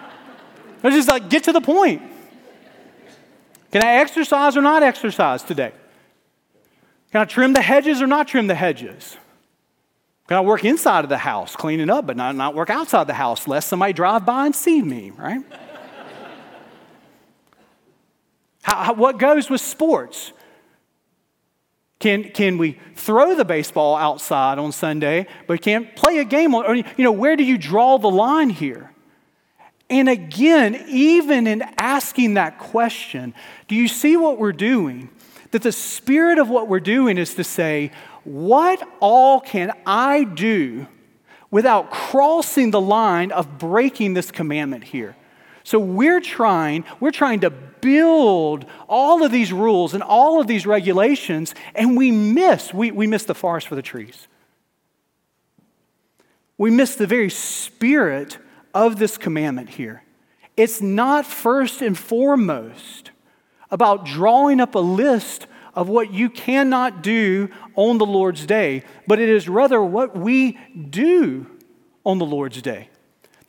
Let's 0.82 0.96
just 0.96 1.08
like 1.08 1.30
get 1.30 1.44
to 1.44 1.52
the 1.52 1.60
point. 1.60 2.02
Can 3.70 3.84
I 3.84 3.96
exercise 3.96 4.56
or 4.56 4.62
not 4.62 4.82
exercise 4.82 5.44
today? 5.44 5.72
Can 7.12 7.20
I 7.20 7.24
trim 7.26 7.52
the 7.52 7.62
hedges 7.62 8.02
or 8.02 8.08
not 8.08 8.26
trim 8.26 8.48
the 8.48 8.54
hedges? 8.56 9.16
Can 10.26 10.36
I 10.36 10.40
work 10.40 10.64
inside 10.64 11.04
of 11.04 11.08
the 11.08 11.18
house, 11.18 11.54
cleaning 11.56 11.90
up, 11.90 12.06
but 12.06 12.16
not, 12.16 12.34
not 12.36 12.54
work 12.54 12.70
outside 12.70 13.06
the 13.06 13.14
house, 13.14 13.48
lest 13.48 13.68
somebody 13.68 13.92
drive 13.92 14.24
by 14.24 14.46
and 14.46 14.54
see 14.54 14.80
me, 14.80 15.10
right? 15.10 15.42
How, 18.62 18.84
how, 18.84 18.94
what 18.94 19.18
goes 19.18 19.48
with 19.48 19.60
sports? 19.60 20.32
Can, 21.98 22.30
can 22.30 22.56
we 22.56 22.78
throw 22.94 23.34
the 23.34 23.44
baseball 23.44 23.94
outside 23.94 24.58
on 24.58 24.72
Sunday, 24.72 25.26
but 25.46 25.60
can't 25.60 25.94
play 25.94 26.18
a 26.18 26.24
game? 26.24 26.54
Or, 26.54 26.74
you 26.74 26.84
know, 26.98 27.12
where 27.12 27.36
do 27.36 27.44
you 27.44 27.58
draw 27.58 27.98
the 27.98 28.10
line 28.10 28.50
here? 28.50 28.90
And 29.90 30.08
again, 30.08 30.84
even 30.88 31.46
in 31.46 31.62
asking 31.76 32.34
that 32.34 32.58
question, 32.58 33.34
do 33.68 33.74
you 33.74 33.88
see 33.88 34.16
what 34.16 34.38
we're 34.38 34.52
doing? 34.52 35.10
That 35.50 35.62
the 35.62 35.72
spirit 35.72 36.38
of 36.38 36.48
what 36.48 36.68
we're 36.68 36.80
doing 36.80 37.18
is 37.18 37.34
to 37.34 37.44
say, 37.44 37.90
what 38.24 38.86
all 39.00 39.40
can 39.40 39.72
I 39.84 40.24
do 40.24 40.86
without 41.50 41.90
crossing 41.90 42.70
the 42.70 42.80
line 42.80 43.32
of 43.32 43.58
breaking 43.58 44.14
this 44.14 44.30
commandment 44.30 44.84
here? 44.84 45.16
So 45.70 45.78
we're 45.78 46.20
trying, 46.20 46.84
we're 46.98 47.12
trying 47.12 47.42
to 47.42 47.50
build 47.50 48.66
all 48.88 49.22
of 49.22 49.30
these 49.30 49.52
rules 49.52 49.94
and 49.94 50.02
all 50.02 50.40
of 50.40 50.48
these 50.48 50.66
regulations, 50.66 51.54
and 51.76 51.96
we 51.96 52.10
miss, 52.10 52.74
we, 52.74 52.90
we 52.90 53.06
miss 53.06 53.22
the 53.22 53.36
forest 53.36 53.68
for 53.68 53.76
the 53.76 53.82
trees. 53.82 54.26
We 56.58 56.72
miss 56.72 56.96
the 56.96 57.06
very 57.06 57.30
spirit 57.30 58.36
of 58.74 58.98
this 58.98 59.16
commandment 59.16 59.68
here. 59.68 60.02
It's 60.56 60.80
not 60.80 61.24
first 61.24 61.82
and 61.82 61.96
foremost 61.96 63.12
about 63.70 64.04
drawing 64.04 64.58
up 64.60 64.74
a 64.74 64.80
list 64.80 65.46
of 65.76 65.88
what 65.88 66.12
you 66.12 66.30
cannot 66.30 67.00
do 67.00 67.48
on 67.76 67.98
the 67.98 68.06
Lord's 68.06 68.44
day, 68.44 68.82
but 69.06 69.20
it 69.20 69.28
is 69.28 69.48
rather 69.48 69.80
what 69.80 70.16
we 70.16 70.58
do 70.90 71.46
on 72.04 72.18
the 72.18 72.26
Lord's 72.26 72.60
day. 72.60 72.89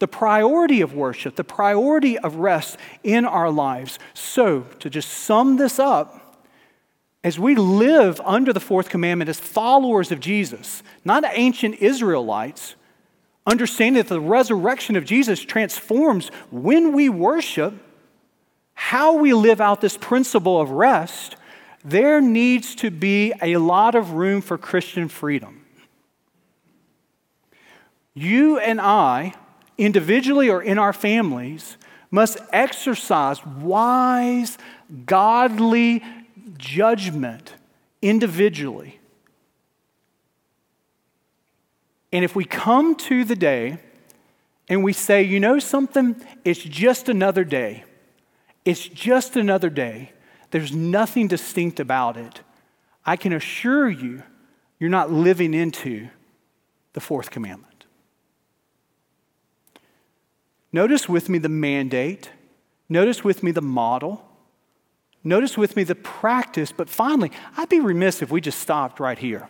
The 0.02 0.08
priority 0.08 0.82
of 0.82 0.94
worship, 0.94 1.38
the 1.38 1.44
priority 1.44 2.18
of 2.18 2.36
rest 2.36 2.78
in 3.04 3.24
our 3.24 3.50
lives. 3.50 4.00
So, 4.14 4.62
to 4.80 4.90
just 4.90 5.10
sum 5.10 5.56
this 5.56 5.80
up, 5.80 6.42
as 7.24 7.38
we 7.38 7.56
live 7.56 8.20
under 8.26 8.52
the 8.52 8.60
fourth 8.60 8.90
commandment 8.90 9.30
as 9.30 9.40
followers 9.40 10.12
of 10.12 10.20
Jesus, 10.20 10.82
not 11.06 11.24
ancient 11.34 11.76
Israelites, 11.76 12.76
understanding 13.46 14.02
that 14.02 14.10
the 14.10 14.20
resurrection 14.20 14.96
of 14.96 15.06
Jesus 15.06 15.40
transforms 15.40 16.30
when 16.50 16.94
we 16.94 17.08
worship 17.10 17.76
how 18.74 19.18
we 19.18 19.34
live 19.34 19.62
out 19.62 19.82
this 19.82 19.98
principle 19.98 20.60
of 20.60 20.72
rest, 20.72 21.36
there 21.86 22.22
needs 22.22 22.74
to 22.76 22.90
be 22.90 23.34
a 23.40 23.58
lot 23.58 23.94
of 23.94 24.14
room 24.14 24.42
for 24.42 24.58
Christian 24.58 25.08
freedom. 25.08 25.64
You 28.16 28.58
and 28.58 28.82
I, 28.82 29.34
individually 29.78 30.50
or 30.50 30.62
in 30.62 30.78
our 30.78 30.94
families, 30.94 31.78
must 32.10 32.38
exercise 32.52 33.46
wise, 33.46 34.58
godly 35.06 36.04
judgment 36.58 37.54
individually. 38.02 39.00
And 42.12 42.26
if 42.26 42.36
we 42.36 42.44
come 42.44 42.96
to 42.96 43.24
the 43.24 43.36
day 43.36 43.78
and 44.68 44.84
we 44.84 44.92
say, 44.92 45.24
you 45.24 45.40
know 45.40 45.60
something, 45.60 46.22
it's 46.44 46.62
just 46.62 47.08
another 47.08 47.46
day 47.46 47.86
it's 48.66 48.88
just 48.88 49.36
another 49.36 49.70
day. 49.70 50.12
There's 50.52 50.72
nothing 50.74 51.28
distinct 51.28 51.80
about 51.80 52.18
it. 52.18 52.42
I 53.06 53.16
can 53.16 53.34
assure 53.34 53.90
you, 53.90 54.24
you're 54.80 54.90
not 54.90 55.12
living 55.12 55.54
into 55.54 56.10
the 56.94 57.00
fourth 57.00 57.32
commandment. 57.32 57.71
Notice 60.74 61.10
with 61.10 61.30
me 61.30 61.38
the 61.38 61.50
mandate. 61.50 62.30
Notice 62.90 63.24
with 63.24 63.44
me 63.44 63.52
the 63.52 63.62
model. 63.62 64.26
Notice 65.24 65.58
with 65.58 65.76
me 65.76 65.84
the 65.84 65.96
practice. 65.96 66.72
But 66.72 66.90
finally, 66.90 67.32
I'd 67.58 67.70
be 67.70 67.80
remiss 67.80 68.22
if 68.22 68.32
we 68.32 68.42
just 68.42 68.60
stopped 68.60 69.00
right 69.00 69.18
here. 69.18 69.50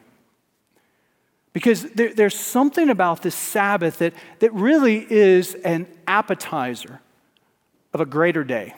Because 1.53 1.83
there, 1.91 2.13
there's 2.13 2.37
something 2.37 2.89
about 2.89 3.23
this 3.23 3.35
Sabbath 3.35 3.99
that, 3.99 4.13
that 4.39 4.53
really 4.53 5.05
is 5.11 5.53
an 5.55 5.87
appetizer 6.07 7.01
of 7.93 7.99
a 7.99 8.05
greater 8.05 8.43
day 8.43 8.73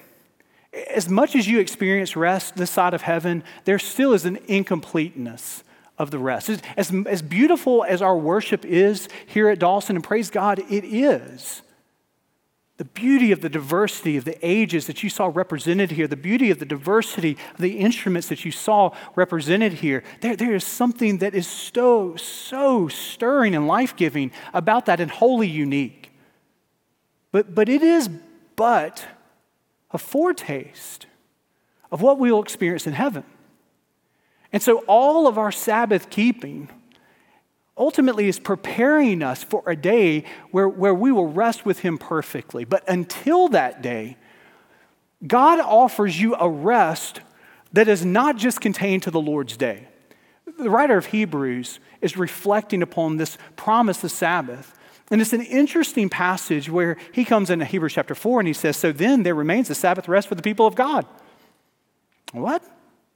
as 0.73 1.09
much 1.09 1.35
as 1.35 1.47
you 1.47 1.59
experience 1.59 2.15
rest 2.15 2.55
this 2.55 2.71
side 2.71 2.93
of 2.93 3.03
heaven, 3.03 3.43
there 3.65 3.79
still 3.79 4.13
is 4.13 4.25
an 4.25 4.39
incompleteness 4.47 5.63
of 5.97 6.11
the 6.11 6.17
rest. 6.17 6.49
As, 6.75 6.91
as 7.07 7.21
beautiful 7.21 7.85
as 7.87 8.01
our 8.01 8.17
worship 8.17 8.65
is 8.65 9.07
here 9.27 9.49
at 9.49 9.59
Dawson, 9.59 9.95
and 9.95 10.03
praise 10.03 10.31
God, 10.31 10.59
it 10.59 10.83
is. 10.83 11.61
The 12.83 12.89
beauty 12.89 13.31
of 13.31 13.39
the 13.39 13.47
diversity 13.47 14.17
of 14.17 14.25
the 14.25 14.37
ages 14.45 14.87
that 14.87 15.03
you 15.03 15.09
saw 15.09 15.31
represented 15.33 15.91
here, 15.91 16.05
the 16.05 16.17
beauty 16.17 16.51
of 16.51 16.59
the 16.59 16.65
diversity 16.65 17.37
of 17.53 17.61
the 17.61 17.79
instruments 17.79 18.27
that 18.27 18.43
you 18.43 18.51
saw 18.51 18.93
represented 19.15 19.71
here, 19.71 20.03
there, 20.19 20.35
there 20.35 20.53
is 20.53 20.65
something 20.65 21.19
that 21.19 21.33
is 21.33 21.47
so, 21.47 22.17
so 22.17 22.89
stirring 22.89 23.55
and 23.55 23.69
life 23.69 23.95
giving 23.95 24.33
about 24.53 24.87
that 24.87 24.99
and 24.99 25.09
wholly 25.09 25.47
unique. 25.47 26.11
But, 27.31 27.55
but 27.55 27.69
it 27.69 27.83
is 27.83 28.09
but 28.57 29.07
a 29.91 29.97
foretaste 29.97 31.05
of 31.89 32.01
what 32.01 32.19
we 32.19 32.33
will 32.33 32.43
experience 32.43 32.85
in 32.85 32.91
heaven. 32.91 33.23
And 34.51 34.61
so, 34.61 34.79
all 34.87 35.25
of 35.25 35.37
our 35.37 35.53
Sabbath 35.53 36.09
keeping 36.09 36.67
ultimately 37.77 38.27
is 38.27 38.39
preparing 38.39 39.23
us 39.23 39.43
for 39.43 39.63
a 39.67 39.75
day 39.75 40.25
where, 40.51 40.67
where 40.69 40.93
we 40.93 41.11
will 41.11 41.27
rest 41.27 41.65
with 41.65 41.79
Him 41.79 41.97
perfectly. 41.97 42.65
But 42.65 42.87
until 42.87 43.47
that 43.49 43.81
day, 43.81 44.17
God 45.25 45.59
offers 45.59 46.19
you 46.19 46.35
a 46.35 46.49
rest 46.49 47.21
that 47.71 47.87
is 47.87 48.05
not 48.05 48.37
just 48.37 48.61
contained 48.61 49.03
to 49.03 49.11
the 49.11 49.21
Lord's 49.21 49.57
day. 49.57 49.87
The 50.59 50.69
writer 50.69 50.97
of 50.97 51.07
Hebrews 51.07 51.79
is 52.01 52.17
reflecting 52.17 52.83
upon 52.83 53.17
this 53.17 53.37
promise 53.55 54.03
of 54.03 54.11
Sabbath 54.11 54.77
and 55.13 55.21
it's 55.21 55.33
an 55.33 55.41
interesting 55.41 56.09
passage 56.09 56.71
where 56.71 56.97
he 57.11 57.25
comes 57.25 57.49
into 57.49 57.65
Hebrews 57.65 57.93
chapter 57.93 58.15
4 58.15 58.39
and 58.39 58.47
he 58.47 58.53
says, 58.53 58.77
So 58.77 58.91
then 58.91 59.21
there 59.21 59.35
remains 59.35 59.69
a 59.69 59.75
Sabbath 59.75 60.07
rest 60.07 60.27
for 60.27 60.35
the 60.35 60.41
people 60.41 60.65
of 60.65 60.75
God. 60.75 61.05
What? 62.31 62.63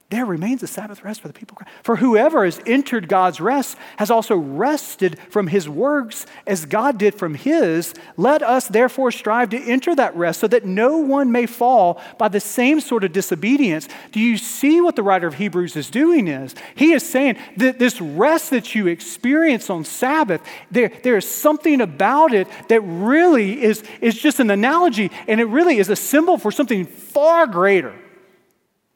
There 0.09 0.25
remains 0.25 0.63
a 0.63 0.67
Sabbath 0.67 1.03
rest 1.03 1.19
for 1.19 1.27
the 1.27 1.33
people. 1.33 1.57
For 1.83 1.97
whoever 1.97 2.45
has 2.45 2.61
entered 2.65 3.09
God's 3.09 3.41
rest 3.41 3.77
has 3.97 4.09
also 4.09 4.37
rested 4.37 5.19
from 5.29 5.47
his 5.47 5.67
works 5.67 6.25
as 6.45 6.65
God 6.65 6.97
did 6.97 7.13
from 7.13 7.35
his. 7.35 7.93
Let 8.15 8.41
us 8.41 8.69
therefore 8.69 9.11
strive 9.11 9.49
to 9.49 9.57
enter 9.57 9.93
that 9.95 10.15
rest 10.15 10.39
so 10.39 10.47
that 10.47 10.63
no 10.63 10.97
one 10.97 11.33
may 11.33 11.45
fall 11.45 12.01
by 12.17 12.29
the 12.29 12.39
same 12.39 12.79
sort 12.79 13.03
of 13.03 13.11
disobedience. 13.11 13.89
Do 14.13 14.21
you 14.21 14.37
see 14.37 14.79
what 14.79 14.95
the 14.95 15.03
writer 15.03 15.27
of 15.27 15.33
Hebrews 15.33 15.75
is 15.75 15.89
doing 15.89 16.29
is? 16.29 16.55
He 16.75 16.93
is 16.93 17.03
saying 17.03 17.37
that 17.57 17.77
this 17.77 17.99
rest 17.99 18.51
that 18.51 18.73
you 18.73 18.87
experience 18.87 19.69
on 19.69 19.83
Sabbath, 19.83 20.41
there, 20.71 20.89
there 21.03 21.17
is 21.17 21.29
something 21.29 21.81
about 21.81 22.33
it 22.33 22.47
that 22.69 22.79
really 22.79 23.61
is, 23.61 23.83
is 23.99 24.17
just 24.17 24.39
an 24.39 24.51
analogy 24.51 25.11
and 25.27 25.41
it 25.41 25.45
really 25.45 25.79
is 25.79 25.89
a 25.89 25.97
symbol 25.97 26.37
for 26.37 26.49
something 26.49 26.85
far 26.85 27.45
greater. 27.45 27.93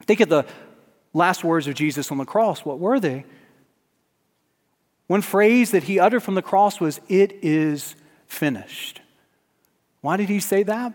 Think 0.06 0.20
of 0.20 0.30
the 0.30 0.46
last 1.12 1.44
words 1.44 1.66
of 1.66 1.74
Jesus 1.74 2.10
on 2.10 2.18
the 2.18 2.24
cross, 2.24 2.64
what 2.64 2.78
were 2.78 3.00
they? 3.00 3.24
One 5.06 5.22
phrase 5.22 5.72
that 5.72 5.84
he 5.84 5.98
uttered 5.98 6.22
from 6.22 6.34
the 6.34 6.42
cross 6.42 6.80
was, 6.80 7.00
It 7.08 7.38
is 7.42 7.96
finished. 8.26 9.00
Why 10.00 10.16
did 10.16 10.28
he 10.28 10.40
say 10.40 10.62
that? 10.62 10.92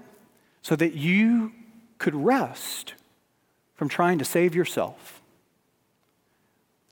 So 0.62 0.76
that 0.76 0.94
you 0.94 1.52
could 1.98 2.16
rest 2.16 2.94
from 3.76 3.90
trying 3.90 4.20
to 4.20 4.26
save 4.26 4.56
yourself. 4.56 5.22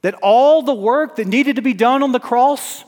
That 0.01 0.13
all 0.21 0.61
the 0.61 0.73
work 0.73 1.15
that 1.15 1.27
needed 1.27 1.55
to 1.55 1.61
be 1.61 1.73
done 1.73 2.03
on 2.03 2.11
the 2.11 2.19
cross 2.19 2.85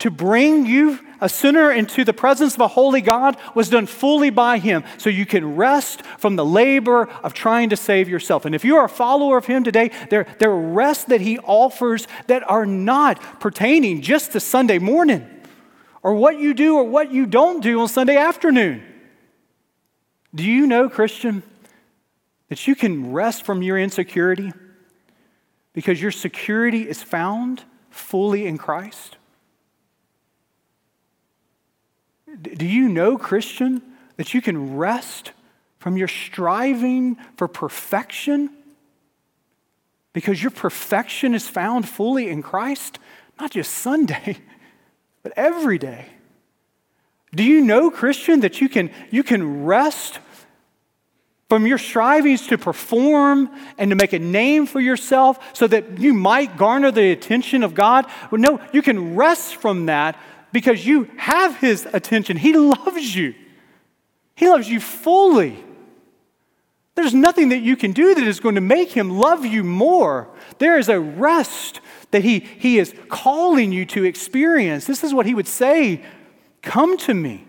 to 0.00 0.10
bring 0.10 0.66
you, 0.66 0.98
a 1.20 1.28
sinner, 1.28 1.70
into 1.70 2.04
the 2.04 2.12
presence 2.12 2.54
of 2.54 2.60
a 2.60 2.68
holy 2.68 3.02
God 3.02 3.36
was 3.54 3.68
done 3.68 3.86
fully 3.86 4.30
by 4.30 4.58
Him. 4.58 4.82
So 4.98 5.10
you 5.10 5.26
can 5.26 5.56
rest 5.56 6.02
from 6.18 6.36
the 6.36 6.44
labor 6.44 7.08
of 7.22 7.34
trying 7.34 7.68
to 7.70 7.76
save 7.76 8.08
yourself. 8.08 8.44
And 8.44 8.54
if 8.54 8.64
you 8.64 8.76
are 8.76 8.86
a 8.86 8.88
follower 8.88 9.36
of 9.36 9.46
Him 9.46 9.62
today, 9.62 9.90
there, 10.08 10.26
there 10.38 10.50
are 10.50 10.60
rests 10.60 11.04
that 11.04 11.20
He 11.20 11.38
offers 11.38 12.08
that 12.26 12.42
are 12.48 12.66
not 12.66 13.40
pertaining 13.40 14.00
just 14.00 14.32
to 14.32 14.40
Sunday 14.40 14.78
morning 14.78 15.28
or 16.02 16.14
what 16.14 16.38
you 16.38 16.54
do 16.54 16.76
or 16.76 16.84
what 16.84 17.12
you 17.12 17.26
don't 17.26 17.62
do 17.62 17.80
on 17.80 17.88
Sunday 17.88 18.16
afternoon. 18.16 18.82
Do 20.34 20.44
you 20.44 20.66
know, 20.66 20.88
Christian, 20.88 21.42
that 22.48 22.66
you 22.66 22.74
can 22.74 23.12
rest 23.12 23.44
from 23.44 23.62
your 23.62 23.78
insecurity 23.78 24.52
because 25.74 26.00
your 26.00 26.10
security 26.10 26.88
is 26.88 27.02
found 27.02 27.64
fully 27.90 28.46
in 28.46 28.56
Christ? 28.56 29.18
Do 32.40 32.66
you 32.66 32.88
know, 32.88 33.18
Christian, 33.18 33.82
that 34.16 34.34
you 34.34 34.40
can 34.40 34.76
rest 34.76 35.32
from 35.78 35.96
your 35.96 36.08
striving 36.08 37.16
for 37.36 37.48
perfection? 37.48 38.50
Because 40.12 40.42
your 40.42 40.50
perfection 40.50 41.34
is 41.34 41.48
found 41.48 41.88
fully 41.88 42.28
in 42.28 42.42
Christ, 42.42 42.98
not 43.40 43.50
just 43.50 43.72
Sunday, 43.72 44.38
but 45.22 45.32
every 45.36 45.78
day. 45.78 46.06
Do 47.34 47.44
you 47.44 47.60
know, 47.60 47.90
Christian, 47.90 48.40
that 48.40 48.60
you 48.60 48.68
can, 48.68 48.90
you 49.10 49.22
can 49.22 49.64
rest 49.64 50.18
from 51.48 51.66
your 51.66 51.78
strivings 51.78 52.46
to 52.46 52.56
perform 52.56 53.50
and 53.76 53.90
to 53.90 53.96
make 53.96 54.12
a 54.12 54.18
name 54.18 54.66
for 54.66 54.80
yourself 54.80 55.38
so 55.52 55.66
that 55.66 55.98
you 55.98 56.14
might 56.14 56.56
garner 56.56 56.90
the 56.90 57.10
attention 57.10 57.62
of 57.62 57.74
God? 57.74 58.06
Well, 58.30 58.40
no, 58.40 58.60
you 58.72 58.82
can 58.82 59.16
rest 59.16 59.56
from 59.56 59.86
that 59.86 60.16
because 60.52 60.86
you 60.86 61.10
have 61.16 61.56
His 61.58 61.86
attention. 61.92 62.36
He 62.36 62.52
loves 62.52 63.14
you, 63.14 63.34
He 64.34 64.48
loves 64.48 64.68
you 64.68 64.80
fully. 64.80 65.64
There's 66.96 67.14
nothing 67.14 67.48
that 67.48 67.60
you 67.60 67.76
can 67.76 67.92
do 67.92 68.14
that 68.14 68.24
is 68.24 68.40
going 68.40 68.56
to 68.56 68.60
make 68.60 68.90
Him 68.90 69.18
love 69.18 69.46
you 69.46 69.64
more. 69.64 70.28
There 70.58 70.78
is 70.78 70.88
a 70.88 71.00
rest 71.00 71.80
that 72.10 72.22
He, 72.24 72.40
he 72.40 72.78
is 72.78 72.94
calling 73.08 73.72
you 73.72 73.86
to 73.86 74.04
experience. 74.04 74.86
This 74.86 75.02
is 75.02 75.14
what 75.14 75.26
He 75.26 75.34
would 75.34 75.48
say 75.48 76.04
Come 76.62 76.98
to 76.98 77.14
me. 77.14 77.46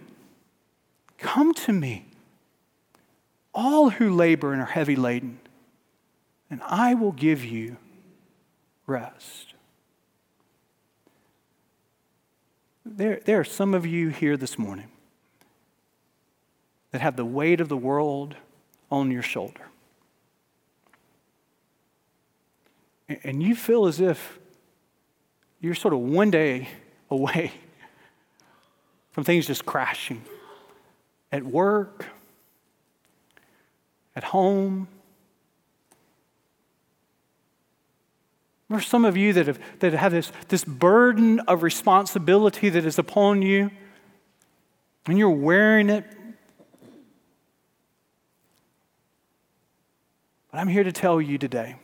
Come 1.18 1.54
to 1.54 1.74
me. 1.74 2.06
All 3.54 3.90
who 3.90 4.14
labor 4.16 4.54
and 4.54 4.62
are 4.62 4.66
heavy 4.66 4.96
laden, 4.96 5.40
and 6.50 6.62
I 6.64 6.94
will 6.94 7.12
give 7.12 7.44
you 7.44 7.78
rest. 8.88 9.51
There, 12.86 13.20
there 13.26 13.40
are 13.40 13.46
some 13.46 13.74
of 13.74 13.86
you 13.86 14.10
here 14.10 14.38
this 14.38 14.58
morning 14.58 14.88
that 16.92 17.02
have 17.02 17.16
the 17.16 17.26
weight 17.26 17.62
of 17.62 17.70
the 17.70 17.78
world 17.78 18.36
on 18.90 19.12
your 19.12 19.22
shoulder. 19.22 19.62
And 23.24 23.44
you 23.44 23.56
feel 23.56 23.86
as 23.86 24.00
if 24.00 24.40
you're 25.60 25.76
sort 25.76 25.94
of 25.94 26.00
one 26.00 26.32
day 26.32 26.70
away 27.10 27.52
from 29.12 29.24
things 29.24 29.46
just 29.46 29.66
crashing 29.66 30.24
at 31.32 31.44
work, 31.44 32.06
at 34.16 34.24
home. 34.24 34.88
There's 38.72 38.88
some 38.88 39.04
of 39.04 39.18
you 39.18 39.34
that 39.34 39.48
have, 39.48 39.60
that 39.80 39.92
have 39.92 40.14
this, 40.14 40.32
this 40.48 40.64
burden 40.64 41.42
of 41.42 41.62
responsibility 41.62 42.70
that 42.70 42.86
is 42.86 42.98
upon 42.98 43.42
you, 43.42 43.70
and 45.08 45.18
you're 45.18 45.30
wearing 45.30 45.90
it. 45.90 46.06
But 50.50 50.60
I'm 50.60 50.70
here 50.70 50.86
to 50.86 50.92
tell 50.94 51.22
you 51.22 51.38
today 51.38 51.76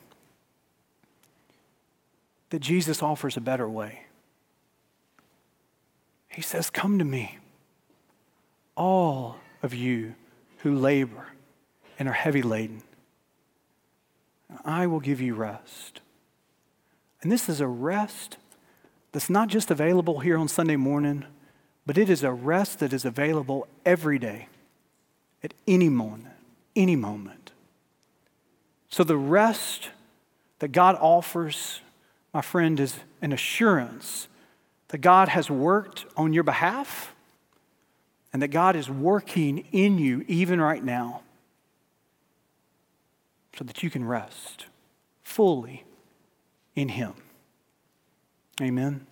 that 2.52 2.60
Jesus 2.60 3.04
offers 3.04 3.36
a 3.36 3.41
better 3.41 3.67
way. 3.67 4.04
He 6.30 6.41
says, 6.41 6.69
Come 6.69 7.00
to 7.00 7.06
me, 7.06 7.38
all 8.78 9.36
of 9.62 9.73
you 9.73 10.15
who 10.60 10.73
labor 10.73 11.28
and 12.00 12.08
are 12.08 12.13
heavy 12.13 12.41
laden. 12.41 12.82
I 14.63 14.88
will 14.88 15.02
give 15.02 15.19
you 15.19 15.36
rest. 15.36 16.00
And 17.21 17.32
this 17.32 17.49
is 17.49 17.62
a 17.62 17.67
rest 17.67 18.38
that's 19.12 19.30
not 19.30 19.47
just 19.47 19.71
available 19.71 20.19
here 20.19 20.38
on 20.38 20.47
Sunday 20.47 20.75
morning, 20.75 21.25
but 21.86 21.97
it 21.97 22.10
is 22.10 22.23
a 22.23 22.32
rest 22.32 22.80
that 22.80 22.93
is 22.93 23.06
available 23.06 23.67
every 23.86 24.19
day, 24.19 24.47
at 25.43 25.53
any 25.67 25.89
moment, 25.89 26.36
any 26.75 26.95
moment. 26.95 27.51
So 28.89 29.03
the 29.03 29.17
rest 29.17 29.89
that 30.60 30.69
God 30.69 30.95
offers, 30.99 31.82
my 32.34 32.41
friend, 32.41 32.80
is 32.80 32.99
an 33.21 33.32
assurance 33.32 34.27
that 34.89 34.99
God 34.99 35.30
has 35.30 35.49
worked 35.49 36.06
on 36.15 36.34
your 36.34 36.43
behalf 36.43 37.13
and 38.32 38.41
that 38.41 38.49
God 38.49 38.75
is 38.75 38.89
working 38.89 39.65
in 39.71 39.97
you 39.97 40.23
even 40.27 40.62
right 40.62 40.84
now 40.84 41.21
so 43.58 43.63
that 43.63 43.82
you 43.82 43.89
can 43.89 44.06
rest 44.06 44.67
fully 45.23 45.84
in 46.77 46.89
Him. 46.89 47.13
Amen. 48.61 49.07